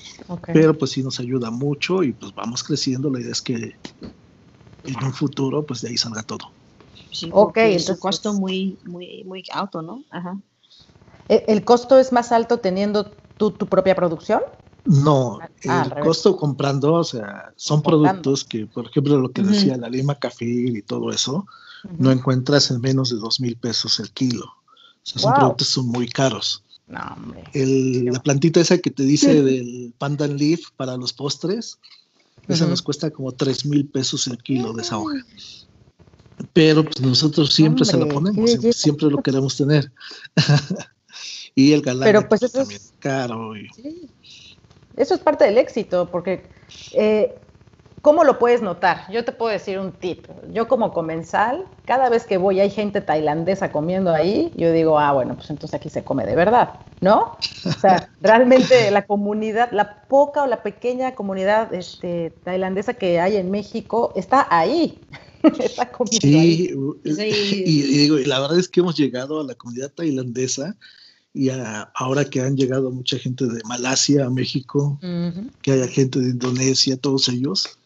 pero 0.46 0.76
pues 0.76 0.92
sí 0.92 1.02
nos 1.02 1.20
ayuda 1.20 1.50
mucho 1.50 2.02
y 2.02 2.12
pues 2.12 2.34
vamos 2.34 2.62
creciendo. 2.62 3.10
La 3.10 3.20
idea 3.20 3.32
es 3.32 3.42
que 3.42 3.72
en 4.84 5.04
un 5.04 5.12
futuro 5.12 5.64
pues 5.64 5.80
de 5.82 5.90
ahí 5.90 5.96
salga 5.96 6.22
todo. 6.22 6.52
Sí, 7.10 7.30
ok, 7.32 7.56
entonces 7.58 8.00
costo 8.00 8.32
muy, 8.32 8.78
muy, 8.84 9.24
muy 9.24 9.44
alto, 9.52 9.82
¿no? 9.82 10.02
Ajá. 10.10 10.38
¿E-, 11.28 11.44
¿El 11.48 11.64
costo 11.64 11.98
es 11.98 12.12
más 12.12 12.32
alto 12.32 12.58
teniendo 12.58 13.12
tu, 13.36 13.52
tu 13.52 13.66
propia 13.68 13.94
producción? 13.94 14.40
No, 14.84 15.38
ah, 15.68 15.88
el 15.94 16.02
costo 16.02 16.36
comprando, 16.36 16.94
o 16.94 17.04
sea, 17.04 17.52
son 17.56 17.82
productos 17.82 18.44
que, 18.44 18.66
por 18.66 18.86
ejemplo, 18.86 19.18
lo 19.18 19.30
que 19.30 19.42
decía 19.42 19.76
la 19.76 19.88
lima 19.88 20.16
café 20.16 20.44
y 20.44 20.82
todo 20.82 21.12
eso, 21.12 21.46
no 21.98 22.10
encuentras 22.10 22.70
en 22.70 22.80
menos 22.80 23.10
de 23.10 23.16
dos 23.16 23.40
mil 23.40 23.56
pesos 23.56 24.00
el 24.00 24.10
kilo. 24.10 24.44
O 24.44 25.04
sea, 25.04 25.22
son 25.22 25.34
productos 25.34 25.68
son 25.68 25.86
muy 25.86 26.08
caros. 26.08 26.64
No, 26.88 27.00
hombre. 27.14 27.44
la 28.12 28.20
plantita 28.20 28.60
esa 28.60 28.78
que 28.78 28.90
te 28.90 29.04
dice 29.04 29.42
del 29.42 29.94
pandan 29.98 30.36
leaf 30.36 30.60
para 30.76 30.96
los 30.96 31.12
postres, 31.12 31.78
esa 32.48 32.66
nos 32.66 32.82
cuesta 32.82 33.10
como 33.10 33.32
tres 33.32 33.64
mil 33.64 33.86
pesos 33.86 34.26
el 34.26 34.38
kilo 34.38 34.72
de 34.72 34.82
esa 34.82 34.98
hoja. 34.98 35.24
Pero 36.52 36.84
pues 36.84 37.00
nosotros 37.00 37.54
siempre 37.54 37.84
se 37.84 37.96
la 37.96 38.06
ponemos, 38.06 38.50
siempre, 38.72 39.08
lo 39.08 39.22
queremos 39.22 39.56
tener. 39.56 39.92
y 41.54 41.72
el 41.72 41.82
galán 41.82 42.04
Pero 42.04 42.28
pues 42.28 42.42
eso 42.42 42.58
también 42.58 42.80
es 42.80 42.92
caro. 42.98 43.56
Y... 43.56 43.68
Eso 44.96 45.14
es 45.14 45.20
parte 45.20 45.44
del 45.44 45.58
éxito, 45.58 46.08
porque 46.10 46.44
eh, 46.92 47.34
¿cómo 48.02 48.24
lo 48.24 48.38
puedes 48.38 48.60
notar? 48.60 49.10
Yo 49.10 49.24
te 49.24 49.32
puedo 49.32 49.52
decir 49.52 49.78
un 49.78 49.92
tip. 49.92 50.26
Yo 50.52 50.68
como 50.68 50.92
comensal, 50.92 51.64
cada 51.86 52.10
vez 52.10 52.26
que 52.26 52.36
voy 52.36 52.60
hay 52.60 52.70
gente 52.70 53.00
tailandesa 53.00 53.72
comiendo 53.72 54.12
ahí, 54.12 54.52
yo 54.56 54.72
digo, 54.72 54.98
ah, 54.98 55.12
bueno, 55.12 55.36
pues 55.36 55.48
entonces 55.50 55.74
aquí 55.74 55.88
se 55.88 56.04
come 56.04 56.26
de 56.26 56.34
verdad, 56.34 56.80
¿no? 57.00 57.36
O 57.64 57.72
sea, 57.72 58.10
realmente 58.20 58.90
la 58.90 59.06
comunidad, 59.06 59.70
la 59.72 60.02
poca 60.02 60.42
o 60.42 60.46
la 60.46 60.62
pequeña 60.62 61.14
comunidad 61.14 61.72
este, 61.72 62.32
tailandesa 62.44 62.94
que 62.94 63.20
hay 63.20 63.36
en 63.36 63.50
México 63.50 64.12
está 64.16 64.46
ahí. 64.50 65.00
está 65.58 65.90
comiendo 65.90 66.20
sí, 66.20 66.74
ahí. 67.14 67.62
Y, 67.64 67.82
y, 67.82 67.98
digo, 67.98 68.18
la 68.18 68.40
verdad 68.40 68.58
es 68.58 68.68
que 68.68 68.80
hemos 68.80 68.96
llegado 68.96 69.40
a 69.40 69.44
la 69.44 69.54
comunidad 69.54 69.90
tailandesa 69.90 70.76
y 71.34 71.48
ahora 71.94 72.24
que 72.26 72.40
han 72.40 72.56
llegado 72.56 72.90
mucha 72.90 73.18
gente 73.18 73.46
de 73.46 73.60
Malasia 73.64 74.26
a 74.26 74.30
México, 74.30 74.98
que 75.62 75.72
haya 75.72 75.88
gente 75.88 76.20
de 76.20 76.30
Indonesia, 76.30 76.96
todos 76.96 77.28
ellos, 77.28 77.78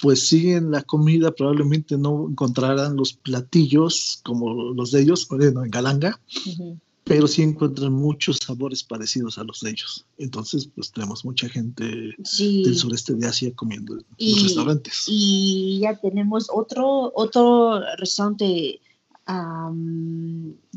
pues 0.00 0.26
siguen 0.26 0.70
la 0.70 0.82
comida, 0.82 1.30
probablemente 1.32 1.98
no 1.98 2.28
encontrarán 2.30 2.96
los 2.96 3.12
platillos 3.12 4.20
como 4.24 4.72
los 4.72 4.90
de 4.92 5.02
ellos, 5.02 5.28
bueno, 5.28 5.62
en 5.62 5.70
Galanga, 5.70 6.18
pero 7.04 7.28
sí 7.28 7.42
encuentran 7.42 7.92
muchos 7.92 8.38
sabores 8.38 8.82
parecidos 8.82 9.36
a 9.36 9.44
los 9.44 9.60
de 9.60 9.70
ellos. 9.70 10.06
Entonces, 10.16 10.66
pues 10.74 10.90
tenemos 10.90 11.26
mucha 11.26 11.50
gente 11.50 11.84
del 11.84 12.76
sureste 12.76 13.14
de 13.14 13.26
Asia 13.26 13.52
comiendo 13.54 13.98
en 13.98 14.04
los 14.18 14.42
restaurantes. 14.44 15.04
Y 15.06 15.80
ya 15.82 16.00
tenemos 16.00 16.48
otro, 16.50 17.12
otro 17.14 17.80
restaurante 17.98 18.80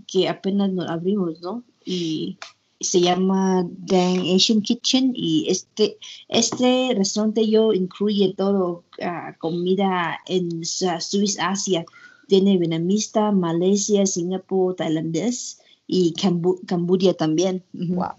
que 0.07 0.27
apenas 0.27 0.73
nos 0.73 0.89
abrimos, 0.89 1.41
¿no? 1.41 1.63
Y 1.87 2.37
se 2.81 2.99
llama 2.99 3.65
Dang 3.69 4.19
Asian 4.35 4.61
Kitchen 4.61 5.13
y 5.15 5.47
este, 5.49 5.97
este 6.27 6.93
restaurante 6.95 7.49
yo 7.49 7.71
incluye 7.73 8.33
todo 8.37 8.83
uh, 8.99 9.37
comida 9.39 10.19
en 10.27 10.63
Swiss 10.65 11.37
Asia. 11.39 11.85
Tiene 12.27 12.57
vietnamita, 12.57 13.31
Malasia, 13.31 14.05
Singapur, 14.05 14.75
tailandés 14.75 15.59
y 15.87 16.13
Cambodia 16.13 17.13
también. 17.13 17.63
Wow. 17.71 18.11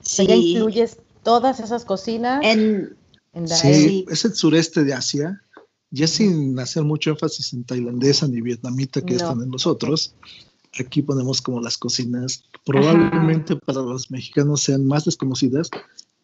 Sí. 0.00 0.22
incluyes 0.30 0.98
todas 1.24 1.58
esas 1.58 1.84
cocinas 1.84 2.40
en, 2.44 2.96
en 3.32 3.48
sí, 3.48 4.06
es 4.08 4.24
el 4.24 4.34
sureste 4.34 4.84
de 4.84 4.94
Asia, 4.94 5.42
ya 5.90 6.06
sin 6.06 6.58
hacer 6.58 6.84
mucho 6.84 7.10
énfasis 7.10 7.52
en 7.52 7.64
tailandesa 7.64 8.28
ni 8.28 8.40
vietnamita 8.40 9.02
que 9.02 9.16
están 9.16 9.42
en 9.42 9.50
los 9.50 9.66
otros 9.66 10.14
aquí 10.80 11.02
ponemos 11.02 11.42
como 11.42 11.60
las 11.60 11.76
cocinas, 11.76 12.44
probablemente 12.64 13.56
para 13.56 13.82
los 13.82 14.10
mexicanos 14.10 14.62
sean 14.62 14.86
más 14.86 15.04
desconocidas, 15.04 15.70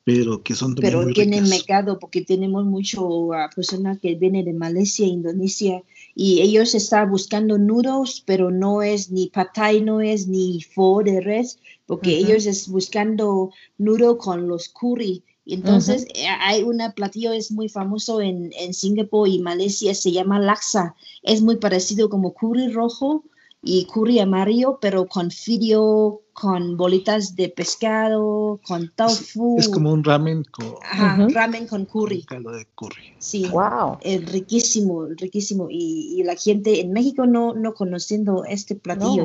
pero 0.04 0.42
que 0.42 0.54
son 0.54 0.74
Pero 0.74 1.06
tienen 1.08 1.46
mercado 1.50 1.98
porque 1.98 2.22
tenemos 2.22 2.64
mucho 2.64 3.06
uh, 3.06 3.34
personas 3.54 3.98
que 3.98 4.14
vienen 4.14 4.46
de 4.46 4.54
Malasia, 4.54 5.06
Indonesia, 5.06 5.82
y 6.14 6.40
ellos 6.40 6.74
están 6.74 7.10
buscando 7.10 7.58
nudos, 7.58 8.22
pero 8.24 8.50
no 8.50 8.80
es 8.80 9.10
ni 9.10 9.26
patay, 9.26 9.82
no 9.82 10.00
es 10.00 10.26
ni 10.26 10.62
pho 10.62 11.02
de 11.04 11.20
res, 11.20 11.58
porque 11.84 12.16
ellos 12.16 12.46
están 12.46 12.72
buscando 12.72 13.50
nudo 13.76 14.16
con 14.16 14.48
los 14.48 14.70
curry. 14.70 15.22
Entonces, 15.44 16.06
eh, 16.14 16.26
hay 16.26 16.62
un 16.62 16.80
platillo, 16.96 17.32
es 17.32 17.50
muy 17.50 17.68
famoso 17.68 18.20
en, 18.22 18.50
en 18.58 18.72
Singapur 18.72 19.28
y 19.28 19.40
Malasia, 19.40 19.94
se 19.94 20.12
llama 20.12 20.40
laksa. 20.40 20.94
Es 21.22 21.42
muy 21.42 21.56
parecido 21.56 22.08
como 22.08 22.32
curry 22.32 22.68
rojo, 22.68 23.24
y 23.60 23.86
curry 23.86 24.20
amarillo, 24.20 24.78
pero 24.80 25.06
con 25.06 25.30
fidio, 25.30 26.22
con 26.32 26.76
bolitas 26.76 27.34
de 27.34 27.48
pescado, 27.48 28.60
con 28.64 28.92
tofu. 28.94 29.56
Es, 29.58 29.68
como 29.68 29.92
un 29.92 30.04
ramen 30.04 30.44
con, 30.44 31.34
ramen 31.34 31.66
con 31.66 31.84
curry. 31.84 32.24
de 32.30 32.66
curry. 32.76 33.14
Sí, 33.18 33.46
wow. 33.48 33.98
Es 34.00 34.30
riquísimo, 34.30 35.06
riquísimo. 35.06 35.66
Y, 35.70 36.22
la 36.24 36.36
gente 36.36 36.80
en 36.80 36.92
México 36.92 37.26
no, 37.26 37.54
no 37.54 37.74
conociendo 37.74 38.44
este 38.44 38.76
platillo. 38.76 39.24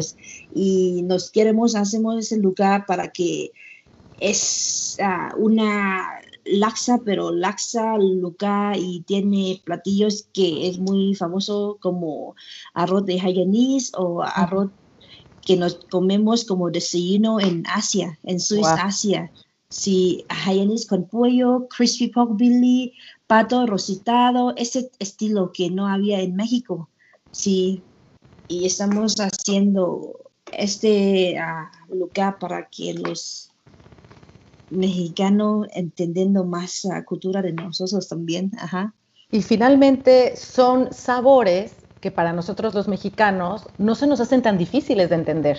Y 0.54 1.04
nos 1.04 1.30
queremos, 1.30 1.76
hacemos 1.76 2.18
ese 2.18 2.38
lugar 2.38 2.86
para 2.88 3.10
que 3.10 3.52
es 4.20 4.98
ah, 5.02 5.34
una 5.38 6.22
laxa, 6.46 7.00
pero 7.06 7.32
laxa 7.32 7.98
luca 7.98 8.74
y 8.78 9.02
tiene 9.02 9.62
platillos 9.64 10.28
que 10.34 10.68
es 10.68 10.80
muy 10.80 11.16
famoso 11.16 11.78
como 11.82 12.36
arroz 12.74 13.06
de 13.06 13.20
Hayanese 13.20 13.92
o 13.98 14.22
arroz 14.22 14.70
que 15.42 15.58
nos 15.58 15.76
comemos 15.92 16.46
como 16.46 16.70
desayuno 16.70 17.40
en 17.40 17.64
Asia, 17.68 18.18
en 18.24 18.40
Sudeste 18.40 18.82
Asia. 18.82 19.32
Sí, 19.70 20.24
hayanis 20.30 20.86
con 20.86 21.08
pollo, 21.08 21.68
crispy 21.68 22.08
pork 22.08 22.38
belly, 22.38 22.94
pato 23.26 23.66
rositado, 23.66 24.54
ese 24.56 24.92
estilo 25.00 25.52
que 25.52 25.72
no 25.72 25.88
había 25.88 26.22
en 26.22 26.36
México. 26.36 26.90
Sí, 27.32 27.82
y 28.48 28.66
estamos 28.66 29.16
haciendo 29.16 30.20
este 30.52 31.40
ah, 31.40 31.72
lugar 31.90 32.38
para 32.38 32.68
que 32.70 32.94
los 32.94 33.53
mexicanos 34.74 35.68
entendiendo 35.74 36.44
más 36.46 36.84
la 36.84 37.04
cultura 37.06 37.42
de 37.42 37.54
nosotros 37.54 38.08
también. 38.08 38.52
Ajá. 38.60 38.94
Y 39.32 39.42
finalmente 39.42 40.36
son 40.36 40.94
sabores 40.94 41.76
que 42.02 42.12
para 42.12 42.34
nosotros 42.34 42.74
los 42.74 42.88
mexicanos 42.88 43.68
no 43.78 43.96
se 43.96 44.08
nos 44.08 44.20
hacen 44.20 44.42
tan 44.42 44.58
difíciles 44.58 45.10
de 45.10 45.16
entender, 45.16 45.58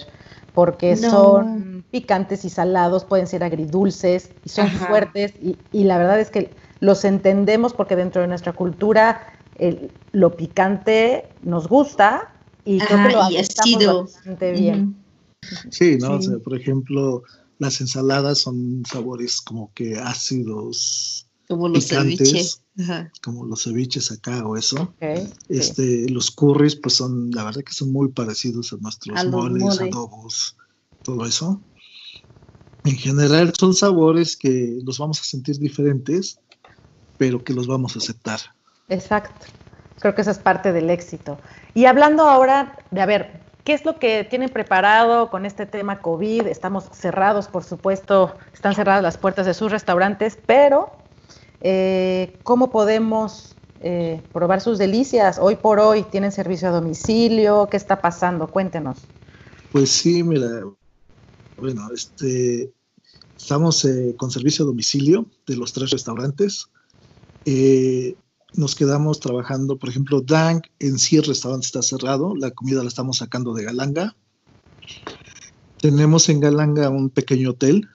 porque 0.55 0.95
son 0.97 1.85
picantes 1.91 2.45
y 2.45 2.51
salados, 2.51 3.05
pueden 3.05 3.27
ser 3.27 3.43
agridulces 3.43 4.31
y 4.45 4.51
son 4.51 4.69
fuertes, 4.69 5.33
y, 5.41 5.85
la 5.85 5.97
verdad 5.97 6.21
es 6.21 6.31
que 6.31 6.53
los 6.81 7.05
entendemos 7.05 7.73
porque 7.73 7.97
dentro 7.97 8.21
de 8.21 8.29
nuestra 8.29 8.53
cultura 8.53 9.23
lo 10.13 10.37
picante 10.37 11.31
nos 11.43 11.67
gusta 11.67 12.31
y 12.65 12.79
creo 12.79 13.09
que 13.09 13.85
lo 13.85 14.03
bastante 14.05 14.53
bien. 14.53 14.97
Sí, 15.71 15.99
¿no? 15.99 16.21
por 16.43 16.57
ejemplo, 16.57 17.23
las 17.59 17.81
ensaladas 17.81 18.39
son 18.39 18.83
sabores 18.91 19.41
como 19.41 19.73
que 19.75 19.99
ácidos, 19.99 21.29
como 21.49 21.69
los 21.69 21.87
ceviches. 21.87 22.63
como 23.23 23.45
los 23.45 23.63
ceviches 23.65 24.11
acá 24.11 24.45
o 24.47 24.57
eso. 24.57 24.95
este, 25.49 26.09
Los 26.09 26.31
curries, 26.31 26.77
pues 26.77 26.95
son, 26.95 27.31
la 27.31 27.45
verdad 27.45 27.63
que 27.63 27.73
son 27.73 27.93
muy 27.93 28.09
parecidos 28.09 28.73
a 28.73 28.77
nuestros 28.77 29.27
moles, 29.27 29.81
adobos, 29.81 30.57
todo 31.03 31.25
eso. 31.27 31.63
En 32.85 32.97
general 32.97 33.53
son 33.59 33.75
sabores 33.75 34.37
que 34.37 34.79
los 34.85 34.99
vamos 34.99 35.21
a 35.21 35.25
sentir 35.25 35.59
diferentes, 35.59 36.39
pero 37.17 37.43
que 37.43 37.55
los 37.55 37.67
vamos 37.67 37.97
a 37.97 37.99
aceptar. 37.99 38.41
Exacto. 38.89 39.47
Creo 40.01 40.15
que 40.15 40.21
esa 40.21 40.33
es 40.33 40.39
parte 40.39 40.73
del 40.73 40.91
éxito. 40.91 41.41
Y 41.73 41.87
hablando 41.87 42.25
ahora 42.25 42.77
de, 42.91 43.01
a 43.01 43.07
ver, 43.07 43.54
¿qué 43.65 43.73
es 43.73 43.85
lo 43.85 43.99
que 43.99 44.25
tienen 44.25 44.51
preparado 44.51 45.31
con 45.31 45.47
este 45.47 45.67
tema 45.67 46.01
COVID? 46.01 46.47
Estamos 46.47 46.85
cerrados, 46.93 47.49
por 47.49 47.65
supuesto, 47.65 48.37
están 48.53 48.75
cerradas 48.75 49.03
las 49.03 49.17
puertas 49.17 49.47
de 49.47 49.55
sus 49.55 49.73
restaurantes, 49.73 50.39
pero 50.47 50.93
eh, 51.63 52.39
¿cómo 52.43 52.71
podemos 52.71 53.57
eh, 53.81 54.23
probar 54.33 54.61
sus 54.61 54.79
delicias? 54.79 55.39
Hoy 55.41 55.57
por 55.57 55.81
hoy, 55.81 56.03
¿tienen 56.03 56.31
servicio 56.31 56.69
a 56.69 56.73
domicilio? 56.73 57.69
¿Qué 57.71 57.79
está 57.79 58.01
pasando? 58.01 58.49
Cuéntenos. 58.49 58.99
Pues 59.73 59.91
sí, 59.91 60.23
mira, 60.23 60.63
bueno, 61.57 61.89
este, 61.93 62.71
estamos 63.37 63.85
eh, 63.87 64.15
con 64.17 64.31
servicio 64.31 64.65
a 64.65 64.69
domicilio 64.69 65.27
de 65.47 65.57
los 65.57 65.73
tres 65.73 65.91
restaurantes. 65.91 66.69
Nos 68.57 68.75
quedamos 68.75 69.21
trabajando, 69.21 69.79
por 69.79 69.89
ejemplo, 69.89 70.21
Dank 70.21 70.67
en 70.79 70.99
sí 70.99 71.17
el 71.17 71.25
restaurante 71.25 71.67
está 71.67 71.83
cerrado, 71.83 72.35
la 72.37 72.51
comida 72.51 72.83
la 72.83 72.89
estamos 72.89 73.19
sacando 73.19 73.53
de 73.53 73.65
Galanga. 73.65 74.15
Tenemos 75.81 76.29
en 76.29 76.41
Galanga 76.41 76.89
un 76.89 77.11
pequeño 77.11 77.51
hotel 77.51 77.89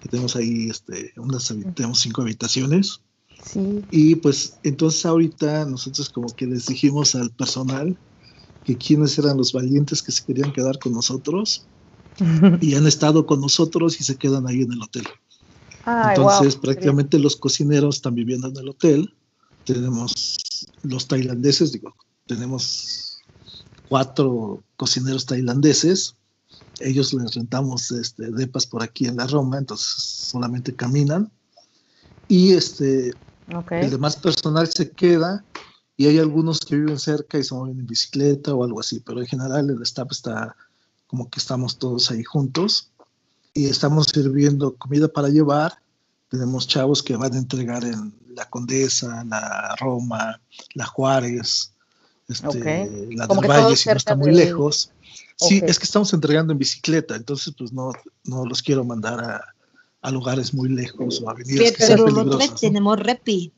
que 0.00 0.08
tenemos 0.08 0.36
ahí 0.36 0.68
este, 0.68 1.12
unas, 1.16 1.54
tenemos 1.74 2.00
cinco 2.00 2.22
habitaciones. 2.22 3.00
Sí. 3.42 3.84
Y 3.90 4.16
pues 4.16 4.58
entonces 4.62 5.06
ahorita 5.06 5.64
nosotros 5.64 6.10
como 6.10 6.28
que 6.28 6.46
les 6.46 6.66
dijimos 6.66 7.14
al 7.14 7.30
personal 7.30 7.96
que 8.64 8.76
quiénes 8.76 9.18
eran 9.18 9.36
los 9.36 9.52
valientes 9.52 10.02
que 10.02 10.12
se 10.12 10.24
querían 10.24 10.52
quedar 10.52 10.78
con 10.78 10.92
nosotros 10.92 11.66
y 12.60 12.74
han 12.74 12.86
estado 12.86 13.26
con 13.26 13.40
nosotros 13.40 14.00
y 14.00 14.04
se 14.04 14.16
quedan 14.16 14.46
ahí 14.46 14.62
en 14.62 14.72
el 14.72 14.82
hotel. 14.82 15.04
entonces 15.86 16.56
prácticamente 16.56 17.18
los 17.18 17.36
cocineros 17.36 17.96
están 17.96 18.14
viviendo 18.14 18.48
en 18.48 18.56
el 18.56 18.68
hotel. 18.68 19.14
Tenemos 19.72 20.28
los 20.82 21.06
tailandeses, 21.06 21.72
digo, 21.72 21.94
tenemos 22.26 23.18
cuatro 23.88 24.62
cocineros 24.76 25.26
tailandeses 25.26 26.14
ellos 26.80 27.12
les 27.12 27.34
rentamos 27.34 27.90
este, 27.90 28.30
depas 28.30 28.66
por 28.66 28.82
aquí 28.82 29.06
en 29.06 29.16
la 29.16 29.26
Roma, 29.26 29.58
entonces 29.58 30.02
solamente 30.30 30.74
caminan. 30.74 31.30
Y 32.28 32.52
este, 32.52 33.12
el 33.70 33.90
demás 33.90 34.16
personal 34.16 34.68
se 34.68 34.90
queda 34.90 35.44
y 35.96 36.06
hay 36.06 36.18
algunos 36.18 36.60
que 36.60 36.76
viven 36.76 36.98
cerca 36.98 37.38
y 37.38 37.44
se 37.44 37.54
mueven 37.54 37.80
en 37.80 37.86
bicicleta 37.86 38.54
o 38.54 38.64
algo 38.64 38.80
así, 38.80 39.00
pero 39.00 39.20
en 39.20 39.26
general 39.26 39.70
el 39.70 39.82
staff 39.82 40.08
está 40.10 40.54
como 41.06 41.30
que 41.30 41.40
estamos 41.40 41.78
todos 41.78 42.10
ahí 42.10 42.22
juntos 42.22 42.90
y 43.54 43.66
estamos 43.66 44.06
sirviendo 44.12 44.74
comida 44.74 45.08
para 45.08 45.28
llevar. 45.28 45.78
Tenemos 46.28 46.68
chavos 46.68 47.02
que 47.02 47.16
van 47.16 47.34
a 47.34 47.38
entregar 47.38 47.84
en 47.84 48.12
la 48.38 48.48
Condesa, 48.48 49.24
la 49.24 49.74
Roma, 49.78 50.40
la 50.74 50.86
Juárez, 50.86 51.74
este, 52.28 53.08
la 53.14 53.26
del 53.26 53.48
Valle, 53.48 53.76
si 53.76 53.88
no 53.88 53.96
está 53.96 54.16
muy 54.16 54.32
lejos. 54.32 54.92
Sí, 55.36 55.62
es 55.64 55.78
que 55.78 55.84
estamos 55.84 56.12
entregando 56.12 56.52
en 56.52 56.58
bicicleta, 56.58 57.14
entonces 57.14 57.54
pues 57.56 57.72
no, 57.72 57.92
no 58.24 58.44
los 58.44 58.62
quiero 58.62 58.84
mandar 58.84 59.20
a, 59.20 59.44
a 60.02 60.10
lugares 60.10 60.54
muy 60.54 60.68
lejos 60.68 61.20
o 61.22 61.30
avenidas 61.30 61.72
que 61.72 61.84
sean 61.84 62.04
peligrosas. 62.04 62.60
tenemos 62.60 62.98
Repi. 62.98 63.52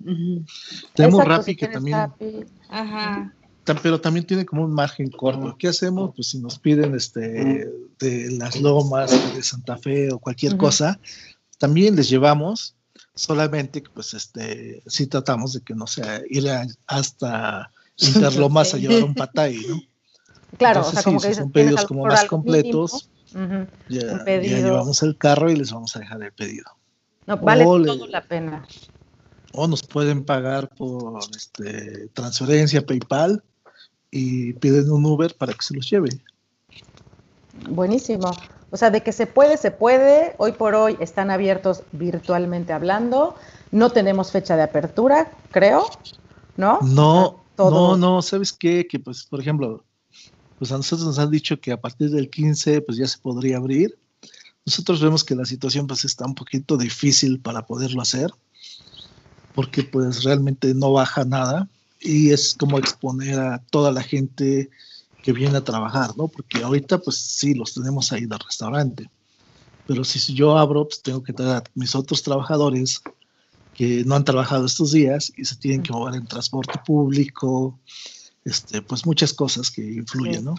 Tenemos 0.94 1.24
Rappi 1.24 1.56
que 1.56 1.68
también... 1.68 1.96
Ajá. 2.68 3.34
Pero 3.82 4.00
también 4.00 4.26
tiene 4.26 4.44
como 4.44 4.64
un 4.64 4.72
margen 4.72 5.10
corto. 5.10 5.54
¿Qué 5.56 5.68
hacemos? 5.68 6.12
Pues 6.16 6.28
si 6.28 6.38
nos 6.38 6.58
piden 6.58 6.94
este 6.94 7.70
de 8.00 8.30
las 8.32 8.60
lomas, 8.60 9.10
de 9.34 9.42
Santa 9.42 9.76
Fe 9.76 10.12
o 10.12 10.18
cualquier 10.18 10.56
cosa, 10.56 10.98
también 11.58 11.94
les 11.94 12.08
llevamos, 12.08 12.74
solamente 13.14 13.82
que 13.82 13.90
pues 13.90 14.14
este 14.14 14.82
sí 14.86 15.06
tratamos 15.06 15.52
de 15.52 15.60
que 15.60 15.74
no 15.74 15.86
sea 15.86 16.22
ir 16.28 16.48
hasta 16.86 17.70
Interlomas 18.00 18.72
a 18.72 18.78
llevar 18.78 19.04
un 19.04 19.14
patay, 19.14 19.58
¿no? 19.68 19.82
Claro, 20.56 20.80
o 20.80 20.84
sea, 20.84 21.02
como 21.02 21.20
que 21.20 21.34
son 21.34 21.52
pedidos 21.52 21.84
como 21.84 22.06
más 22.06 22.24
completos, 22.24 23.10
ya, 23.88 24.24
llevamos 24.24 25.02
el 25.02 25.16
carro 25.16 25.50
y 25.50 25.56
les 25.56 25.70
vamos 25.70 25.94
a 25.94 26.00
dejar 26.00 26.22
el 26.22 26.32
pedido. 26.32 26.64
No, 27.26 27.36
vale 27.36 27.64
todo 27.64 28.06
la 28.06 28.24
pena. 28.24 28.66
O 29.52 29.68
nos 29.68 29.82
pueden 29.82 30.24
pagar 30.24 30.68
por 30.68 31.20
este, 31.36 32.08
transferencia 32.08 32.84
PayPal 32.84 33.42
y 34.10 34.54
piden 34.54 34.90
un 34.90 35.04
Uber 35.04 35.34
para 35.36 35.52
que 35.52 35.62
se 35.62 35.74
los 35.74 35.88
lleve. 35.88 36.10
Buenísimo. 37.68 38.30
O 38.70 38.76
sea, 38.76 38.90
de 38.90 39.02
que 39.02 39.12
se 39.12 39.26
puede, 39.26 39.56
se 39.56 39.70
puede. 39.70 40.34
Hoy 40.38 40.52
por 40.52 40.74
hoy 40.74 40.96
están 41.00 41.30
abiertos 41.30 41.82
virtualmente 41.92 42.72
hablando. 42.72 43.34
No 43.72 43.90
tenemos 43.90 44.30
fecha 44.30 44.56
de 44.56 44.62
apertura, 44.62 45.30
creo, 45.50 45.86
¿no? 46.56 46.78
No, 46.82 47.44
no, 47.58 47.96
no, 47.96 48.22
¿sabes 48.22 48.52
qué? 48.52 48.86
Que 48.86 48.98
pues, 48.98 49.24
por 49.24 49.40
ejemplo, 49.40 49.84
pues 50.58 50.72
a 50.72 50.76
nosotros 50.76 51.06
nos 51.06 51.18
han 51.18 51.30
dicho 51.30 51.60
que 51.60 51.72
a 51.72 51.80
partir 51.80 52.10
del 52.10 52.30
15 52.30 52.82
pues 52.82 52.98
ya 52.98 53.06
se 53.06 53.18
podría 53.18 53.56
abrir. 53.56 53.98
Nosotros 54.66 55.00
vemos 55.00 55.24
que 55.24 55.34
la 55.34 55.44
situación 55.44 55.86
pues 55.86 56.04
está 56.04 56.26
un 56.26 56.34
poquito 56.34 56.76
difícil 56.76 57.40
para 57.40 57.66
poderlo 57.66 58.02
hacer, 58.02 58.30
porque 59.54 59.82
pues 59.82 60.22
realmente 60.22 60.74
no 60.74 60.92
baja 60.92 61.24
nada 61.24 61.68
y 61.98 62.30
es 62.30 62.54
como 62.54 62.78
exponer 62.78 63.40
a 63.40 63.62
toda 63.70 63.90
la 63.90 64.02
gente 64.02 64.70
que 65.22 65.32
viene 65.32 65.58
a 65.58 65.64
trabajar, 65.64 66.16
¿no? 66.16 66.28
Porque 66.28 66.62
ahorita 66.62 66.98
pues 66.98 67.16
sí, 67.16 67.54
los 67.54 67.74
tenemos 67.74 68.12
ahí 68.12 68.26
del 68.26 68.38
restaurante, 68.38 69.10
pero 69.86 70.04
si 70.04 70.34
yo 70.34 70.56
abro 70.56 70.86
pues 70.86 71.02
tengo 71.02 71.22
que 71.22 71.32
traer 71.32 71.56
a 71.56 71.64
mis 71.74 71.94
otros 71.94 72.22
trabajadores 72.22 73.02
que 73.74 74.04
no 74.04 74.14
han 74.14 74.24
trabajado 74.24 74.66
estos 74.66 74.92
días 74.92 75.32
y 75.36 75.44
se 75.44 75.56
tienen 75.56 75.82
que 75.82 75.92
mover 75.92 76.14
en 76.14 76.26
transporte 76.26 76.78
público, 76.84 77.78
este, 78.44 78.82
pues 78.82 79.06
muchas 79.06 79.32
cosas 79.32 79.70
que 79.70 79.82
influyen, 79.82 80.44
¿no? 80.44 80.54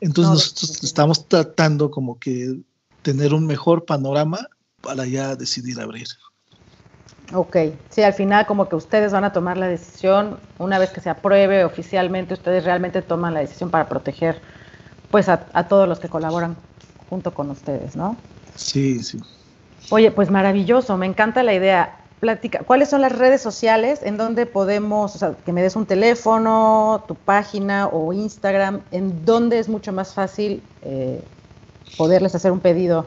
Entonces 0.00 0.32
nosotros 0.32 0.82
estamos 0.84 1.28
tratando 1.28 1.90
como 1.90 2.18
que 2.18 2.60
tener 3.02 3.34
un 3.34 3.46
mejor 3.46 3.84
panorama 3.84 4.46
para 4.80 5.06
ya 5.06 5.36
decidir 5.36 5.80
abrir. 5.80 6.06
Ok, 7.32 7.56
sí, 7.90 8.02
al 8.02 8.12
final 8.12 8.46
como 8.46 8.68
que 8.68 8.76
ustedes 8.76 9.12
van 9.12 9.24
a 9.24 9.32
tomar 9.32 9.56
la 9.56 9.66
decisión, 9.66 10.38
una 10.58 10.78
vez 10.78 10.90
que 10.90 11.00
se 11.00 11.10
apruebe 11.10 11.64
oficialmente, 11.64 12.34
ustedes 12.34 12.64
realmente 12.64 13.02
toman 13.02 13.34
la 13.34 13.40
decisión 13.40 13.70
para 13.70 13.88
proteger 13.88 14.40
pues 15.10 15.28
a, 15.28 15.46
a 15.52 15.66
todos 15.66 15.88
los 15.88 15.98
que 15.98 16.08
colaboran 16.08 16.56
junto 17.10 17.34
con 17.34 17.50
ustedes, 17.50 17.96
¿no? 17.96 18.16
Sí, 18.54 19.02
sí. 19.02 19.20
Oye, 19.90 20.10
pues 20.10 20.30
maravilloso, 20.30 20.96
me 20.96 21.06
encanta 21.06 21.42
la 21.42 21.54
idea. 21.54 21.96
Platica, 22.20 22.60
¿cuáles 22.60 22.88
son 22.88 23.02
las 23.02 23.12
redes 23.12 23.42
sociales 23.42 24.00
en 24.02 24.16
donde 24.16 24.46
podemos, 24.46 25.14
o 25.14 25.18
sea, 25.18 25.34
que 25.44 25.52
me 25.52 25.62
des 25.62 25.76
un 25.76 25.84
teléfono, 25.84 27.04
tu 27.06 27.14
página 27.14 27.88
o 27.88 28.12
Instagram, 28.12 28.80
en 28.90 29.24
donde 29.24 29.58
es 29.58 29.68
mucho 29.68 29.92
más 29.92 30.14
fácil 30.14 30.62
eh, 30.82 31.22
poderles 31.98 32.34
hacer 32.34 32.52
un 32.52 32.60
pedido 32.60 33.06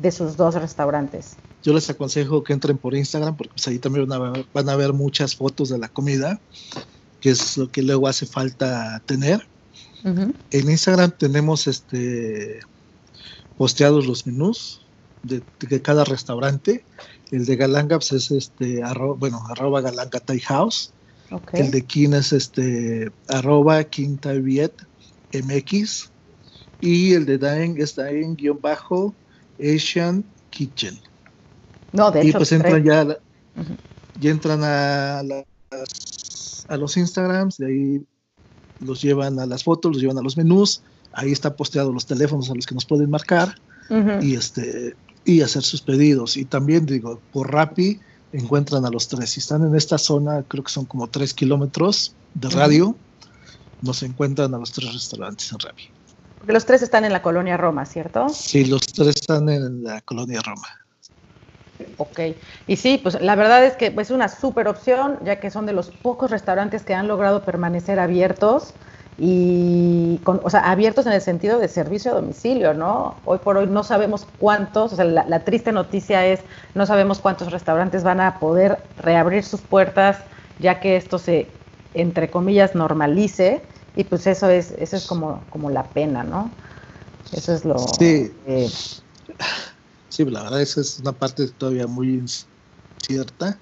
de 0.00 0.10
sus 0.12 0.36
dos 0.36 0.54
restaurantes? 0.54 1.36
Yo 1.62 1.74
les 1.74 1.90
aconsejo 1.90 2.42
que 2.42 2.52
entren 2.52 2.78
por 2.78 2.94
Instagram 2.94 3.36
porque 3.36 3.52
pues, 3.54 3.68
ahí 3.68 3.78
también 3.78 4.06
van 4.08 4.68
a, 4.68 4.76
ver, 4.76 4.92
muchas 4.92 5.36
fotos 5.36 5.68
de 5.68 5.78
la 5.78 5.88
comida, 5.88 6.40
que 7.20 7.30
es 7.30 7.58
lo 7.58 7.70
que 7.70 7.82
luego 7.82 8.08
hace 8.08 8.26
falta 8.26 9.02
tener. 9.06 9.46
En 10.02 10.70
Instagram 10.70 11.10
tenemos 11.10 11.66
este 11.66 12.60
posteados 13.58 14.06
los 14.06 14.26
menús 14.26 14.80
de, 15.22 15.42
cada 15.82 16.04
restaurante. 16.04 16.82
El 17.30 17.44
de 17.44 17.56
Galanga 17.56 17.98
pues, 17.98 18.12
es 18.12 18.30
este 18.30 18.82
bueno, 19.18 19.42
arroba 19.48 19.82
Galanga 19.82 20.20
Thai 20.20 20.40
House. 20.40 20.92
El 21.52 21.70
de 21.70 21.82
King 21.84 22.14
es 22.14 22.32
este 22.32 23.12
arroba 23.28 23.84
Thai 23.84 24.40
Viet 24.40 24.72
MX. 25.34 26.10
Y 26.80 27.12
el 27.12 27.26
de 27.26 27.36
Daeng 27.36 27.78
es 27.78 27.94
Daeng 27.94 28.36
guion 28.36 28.58
bajo 28.60 29.14
Asian 29.62 30.24
Kitchen. 30.50 30.98
No, 31.92 32.10
de 32.10 32.24
y 32.24 32.32
pues 32.32 32.52
entran 32.52 32.84
ya, 32.84 33.18
ya 34.20 34.30
entran 34.30 34.60
a, 34.62 35.20
a 36.68 36.76
los 36.76 36.96
Instagrams, 36.96 37.58
de 37.58 37.66
ahí 37.66 38.06
los 38.80 39.02
llevan 39.02 39.38
a 39.38 39.46
las 39.46 39.64
fotos, 39.64 39.92
los 39.92 40.00
llevan 40.00 40.18
a 40.18 40.22
los 40.22 40.36
menús, 40.36 40.82
ahí 41.12 41.32
está 41.32 41.56
posteado 41.56 41.92
los 41.92 42.06
teléfonos 42.06 42.50
a 42.50 42.54
los 42.54 42.66
que 42.66 42.74
nos 42.74 42.84
pueden 42.84 43.10
marcar 43.10 43.56
y 44.22 44.36
este 44.36 44.94
y 45.24 45.42
hacer 45.42 45.62
sus 45.62 45.82
pedidos. 45.82 46.36
Y 46.36 46.44
también 46.44 46.86
digo, 46.86 47.20
por 47.32 47.52
Rappi 47.52 48.00
encuentran 48.32 48.84
a 48.84 48.90
los 48.90 49.08
tres. 49.08 49.30
Si 49.30 49.40
están 49.40 49.64
en 49.64 49.74
esta 49.74 49.98
zona, 49.98 50.44
creo 50.46 50.64
que 50.64 50.72
son 50.72 50.84
como 50.84 51.08
tres 51.08 51.34
kilómetros 51.34 52.14
de 52.34 52.48
radio, 52.50 52.96
nos 53.82 54.02
encuentran 54.02 54.54
a 54.54 54.58
los 54.58 54.72
tres 54.72 54.92
restaurantes 54.92 55.50
en 55.52 55.58
Rappi. 55.58 55.90
Porque 56.40 56.54
los 56.54 56.64
tres 56.64 56.80
están 56.80 57.04
en 57.04 57.12
la 57.12 57.20
colonia 57.20 57.58
Roma, 57.58 57.84
¿cierto? 57.84 58.30
Sí, 58.30 58.64
los 58.64 58.80
tres 58.80 59.08
están 59.08 59.50
en 59.50 59.84
la 59.84 60.00
colonia 60.00 60.40
Roma. 60.40 60.68
Ok, 61.98 62.18
y 62.66 62.76
sí, 62.76 62.98
pues 63.02 63.20
la 63.20 63.36
verdad 63.36 63.62
es 63.62 63.74
que 63.74 63.94
es 63.94 64.10
una 64.10 64.26
súper 64.28 64.66
opción, 64.66 65.18
ya 65.22 65.38
que 65.38 65.50
son 65.50 65.66
de 65.66 65.74
los 65.74 65.90
pocos 65.90 66.30
restaurantes 66.30 66.82
que 66.82 66.94
han 66.94 67.08
logrado 67.08 67.44
permanecer 67.44 68.00
abiertos 68.00 68.72
y, 69.18 70.18
con, 70.24 70.40
o 70.42 70.48
sea, 70.48 70.60
abiertos 70.70 71.04
en 71.04 71.12
el 71.12 71.20
sentido 71.20 71.58
de 71.58 71.68
servicio 71.68 72.12
a 72.12 72.14
domicilio, 72.14 72.72
¿no? 72.72 73.20
Hoy 73.26 73.40
por 73.40 73.58
hoy 73.58 73.66
no 73.66 73.84
sabemos 73.84 74.26
cuántos, 74.38 74.94
o 74.94 74.96
sea, 74.96 75.04
la, 75.04 75.26
la 75.26 75.40
triste 75.40 75.72
noticia 75.72 76.26
es, 76.26 76.40
no 76.74 76.86
sabemos 76.86 77.20
cuántos 77.20 77.52
restaurantes 77.52 78.02
van 78.02 78.22
a 78.22 78.38
poder 78.38 78.78
reabrir 78.96 79.44
sus 79.44 79.60
puertas, 79.60 80.22
ya 80.58 80.80
que 80.80 80.96
esto 80.96 81.18
se, 81.18 81.50
entre 81.92 82.30
comillas, 82.30 82.74
normalice, 82.74 83.62
y 83.96 84.04
pues 84.04 84.26
eso 84.26 84.48
es, 84.48 84.72
eso 84.72 84.96
es 84.96 85.06
como, 85.06 85.46
como 85.50 85.70
la 85.70 85.92
pena, 85.92 86.22
¿no? 86.22 86.56
Eso 87.32 87.52
es 87.52 87.64
lo... 87.64 87.78
Sí. 87.78 88.32
Sí, 90.08 90.24
la 90.24 90.42
verdad 90.42 90.60
esa 90.60 90.80
es 90.80 90.98
una 90.98 91.12
parte 91.12 91.48
todavía 91.48 91.86
muy 91.86 92.14
incierta. 93.08 93.60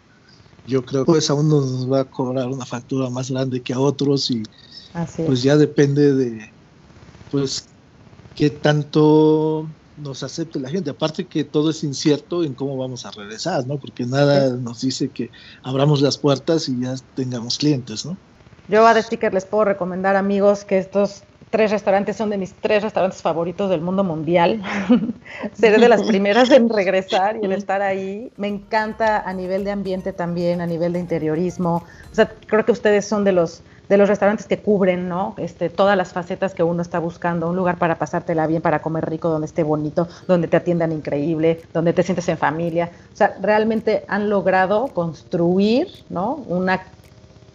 Yo 0.67 0.85
creo 0.85 1.05
que 1.05 1.13
pues 1.13 1.31
a 1.31 1.35
uno 1.35 1.61
nos 1.61 1.91
va 1.91 2.01
a 2.01 2.05
cobrar 2.05 2.49
una 2.49 2.67
factura 2.67 3.11
más 3.11 3.31
grande 3.31 3.63
que 3.63 3.73
a 3.73 3.81
otros 3.81 4.31
y 4.31 4.43
pues 5.25 5.43
ya 5.43 5.57
depende 5.57 6.15
de 6.15 6.55
pues 7.31 7.69
qué 8.35 8.51
tanto 8.51 9.71
nos 9.97 10.23
acepte 10.23 10.61
la 10.61 10.71
gente. 10.71 10.91
Aparte 10.91 11.27
que 11.27 11.45
todo 11.45 11.71
es 11.71 11.85
incierto 11.85 12.45
en 12.45 12.55
cómo 12.55 12.77
vamos 12.77 13.05
a 13.05 13.11
regresar, 13.11 13.67
¿no? 13.67 13.79
Porque 13.79 14.07
nada 14.07 14.57
nos 14.57 14.81
dice 14.81 15.11
que 15.11 15.31
abramos 15.63 16.01
las 16.01 16.19
puertas 16.19 16.69
y 16.69 16.81
ya 16.81 16.95
tengamos 17.15 17.59
clientes, 17.59 18.07
¿no? 18.07 18.19
Yo 18.69 18.87
a 18.87 18.93
The 18.93 19.03
Sticker 19.03 19.33
les 19.33 19.47
puedo 19.47 19.65
recomendar, 19.65 20.15
amigos, 20.15 20.65
que 20.67 20.77
estos 20.77 21.23
tres 21.49 21.71
restaurantes 21.71 22.17
son 22.17 22.29
de 22.29 22.37
mis 22.37 22.53
tres 22.53 22.83
restaurantes 22.83 23.23
favoritos 23.23 23.71
del 23.71 23.81
mundo 23.81 24.05
mundial. 24.05 24.63
Seré 25.55 25.79
de 25.79 25.89
las 25.89 26.03
primeras 26.03 26.51
en 26.51 26.69
regresar 26.69 27.39
y 27.41 27.47
en 27.47 27.53
estar 27.53 27.81
ahí. 27.81 28.31
Me 28.37 28.47
encanta 28.47 29.21
a 29.21 29.33
nivel 29.33 29.65
de 29.65 29.71
ambiente 29.71 30.13
también, 30.13 30.61
a 30.61 30.67
nivel 30.67 30.93
de 30.93 30.99
interiorismo. 30.99 31.83
O 32.13 32.15
sea, 32.15 32.31
creo 32.47 32.67
que 32.67 32.73
ustedes 32.73 33.07
son 33.07 33.25
de 33.25 33.33
los 33.33 33.63
de 33.89 33.97
los 33.97 34.07
restaurantes 34.07 34.47
que 34.47 34.59
cubren, 34.59 35.09
¿no? 35.09 35.35
Este, 35.39 35.71
todas 35.71 35.97
las 35.97 36.13
facetas 36.13 36.53
que 36.53 36.63
uno 36.63 36.83
está 36.83 36.99
buscando, 36.99 37.49
un 37.49 37.57
lugar 37.57 37.79
para 37.79 37.95
pasártela 37.95 38.47
bien, 38.47 38.61
para 38.61 38.83
comer 38.83 39.09
rico, 39.09 39.31
donde 39.31 39.47
esté 39.47 39.63
bonito, 39.63 40.09
donde 40.27 40.47
te 40.47 40.59
atiendan 40.59 40.93
increíble, 40.93 41.63
donde 41.73 41.95
te 41.95 42.03
sientes 42.03 42.29
en 42.29 42.37
familia. 42.37 42.91
O 43.15 43.17
sea, 43.17 43.39
realmente 43.41 44.05
han 44.07 44.29
logrado 44.29 44.89
construir, 44.89 45.89
¿no? 46.11 46.35
Una 46.49 46.83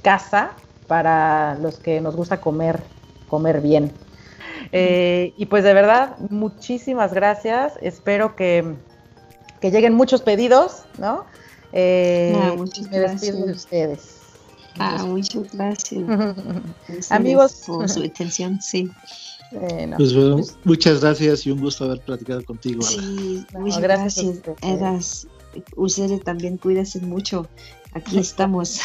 casa 0.02 0.54
para 0.94 1.56
los 1.56 1.80
que 1.80 2.02
nos 2.02 2.16
gusta 2.16 2.40
comer 2.40 2.80
comer 3.28 3.62
bien. 3.62 3.92
Eh, 4.72 5.34
y 5.38 5.48
pues 5.48 5.64
de 5.64 5.74
verdad, 5.74 6.20
muchísimas 6.30 7.16
gracias. 7.16 7.74
Espero 7.82 8.36
que, 8.36 8.76
lleguen 9.60 9.96
muchos 9.96 10.22
pedidos, 10.22 10.84
¿no? 11.00 11.26
Eh, 11.72 12.32
ah, 12.40 12.54
me 12.92 13.00
despido 13.00 13.44
de 13.44 13.54
ustedes. 13.54 14.20
Ah, 14.78 15.04
muchas 15.08 15.52
gracias. 15.52 16.04
Amigos. 17.10 17.64
Por 17.66 17.90
su 17.90 18.04
atención, 18.04 18.62
sí. 18.62 18.92
pues 19.98 20.14
bueno, 20.14 20.38
muchas 20.64 21.02
gracias 21.02 21.48
y 21.48 21.50
un 21.50 21.60
gusto 21.60 21.86
haber 21.86 22.02
platicado 22.02 22.46
contigo. 22.46 22.84
Sí, 22.84 23.48
muchas 23.58 23.82
gracias. 23.82 24.42
Eras, 24.62 25.28
ustedes 25.76 26.24
también 26.24 26.58
cuídense 26.58 27.00
mucho. 27.00 27.48
Aquí 27.94 28.20
estamos. 28.20 28.80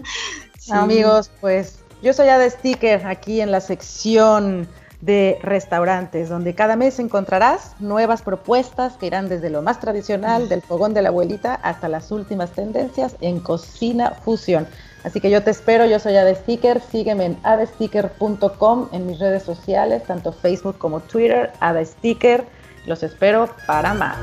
Amigos, 0.70 1.30
pues 1.40 1.78
yo 2.02 2.12
soy 2.12 2.28
Ada 2.28 2.48
Sticker 2.48 3.06
aquí 3.06 3.40
en 3.40 3.50
la 3.50 3.60
sección 3.60 4.68
de 5.00 5.38
restaurantes, 5.42 6.30
donde 6.30 6.54
cada 6.54 6.76
mes 6.76 6.98
encontrarás 6.98 7.78
nuevas 7.78 8.22
propuestas 8.22 8.94
que 8.94 9.06
irán 9.06 9.28
desde 9.28 9.50
lo 9.50 9.60
más 9.60 9.78
tradicional 9.78 10.48
del 10.48 10.62
fogón 10.62 10.94
de 10.94 11.02
la 11.02 11.10
abuelita 11.10 11.54
hasta 11.56 11.88
las 11.88 12.10
últimas 12.10 12.52
tendencias 12.52 13.16
en 13.20 13.40
cocina 13.40 14.12
fusión. 14.12 14.66
Así 15.02 15.20
que 15.20 15.28
yo 15.30 15.42
te 15.42 15.50
espero, 15.50 15.84
yo 15.84 15.98
soy 15.98 16.16
Ada 16.16 16.34
Sticker, 16.34 16.80
sígueme 16.80 17.26
en 17.26 17.38
adesticker.com 17.42 18.88
en 18.92 19.06
mis 19.06 19.18
redes 19.18 19.42
sociales, 19.42 20.02
tanto 20.04 20.32
Facebook 20.32 20.78
como 20.78 21.00
Twitter, 21.00 21.52
Ada 21.60 21.84
Sticker. 21.84 22.46
Los 22.86 23.02
espero 23.02 23.50
para 23.66 23.92
más. 23.92 24.16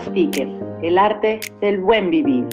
Sticker, 0.00 0.48
el 0.82 0.98
arte 0.98 1.40
del 1.60 1.80
buen 1.80 2.10
vivir. 2.10 2.46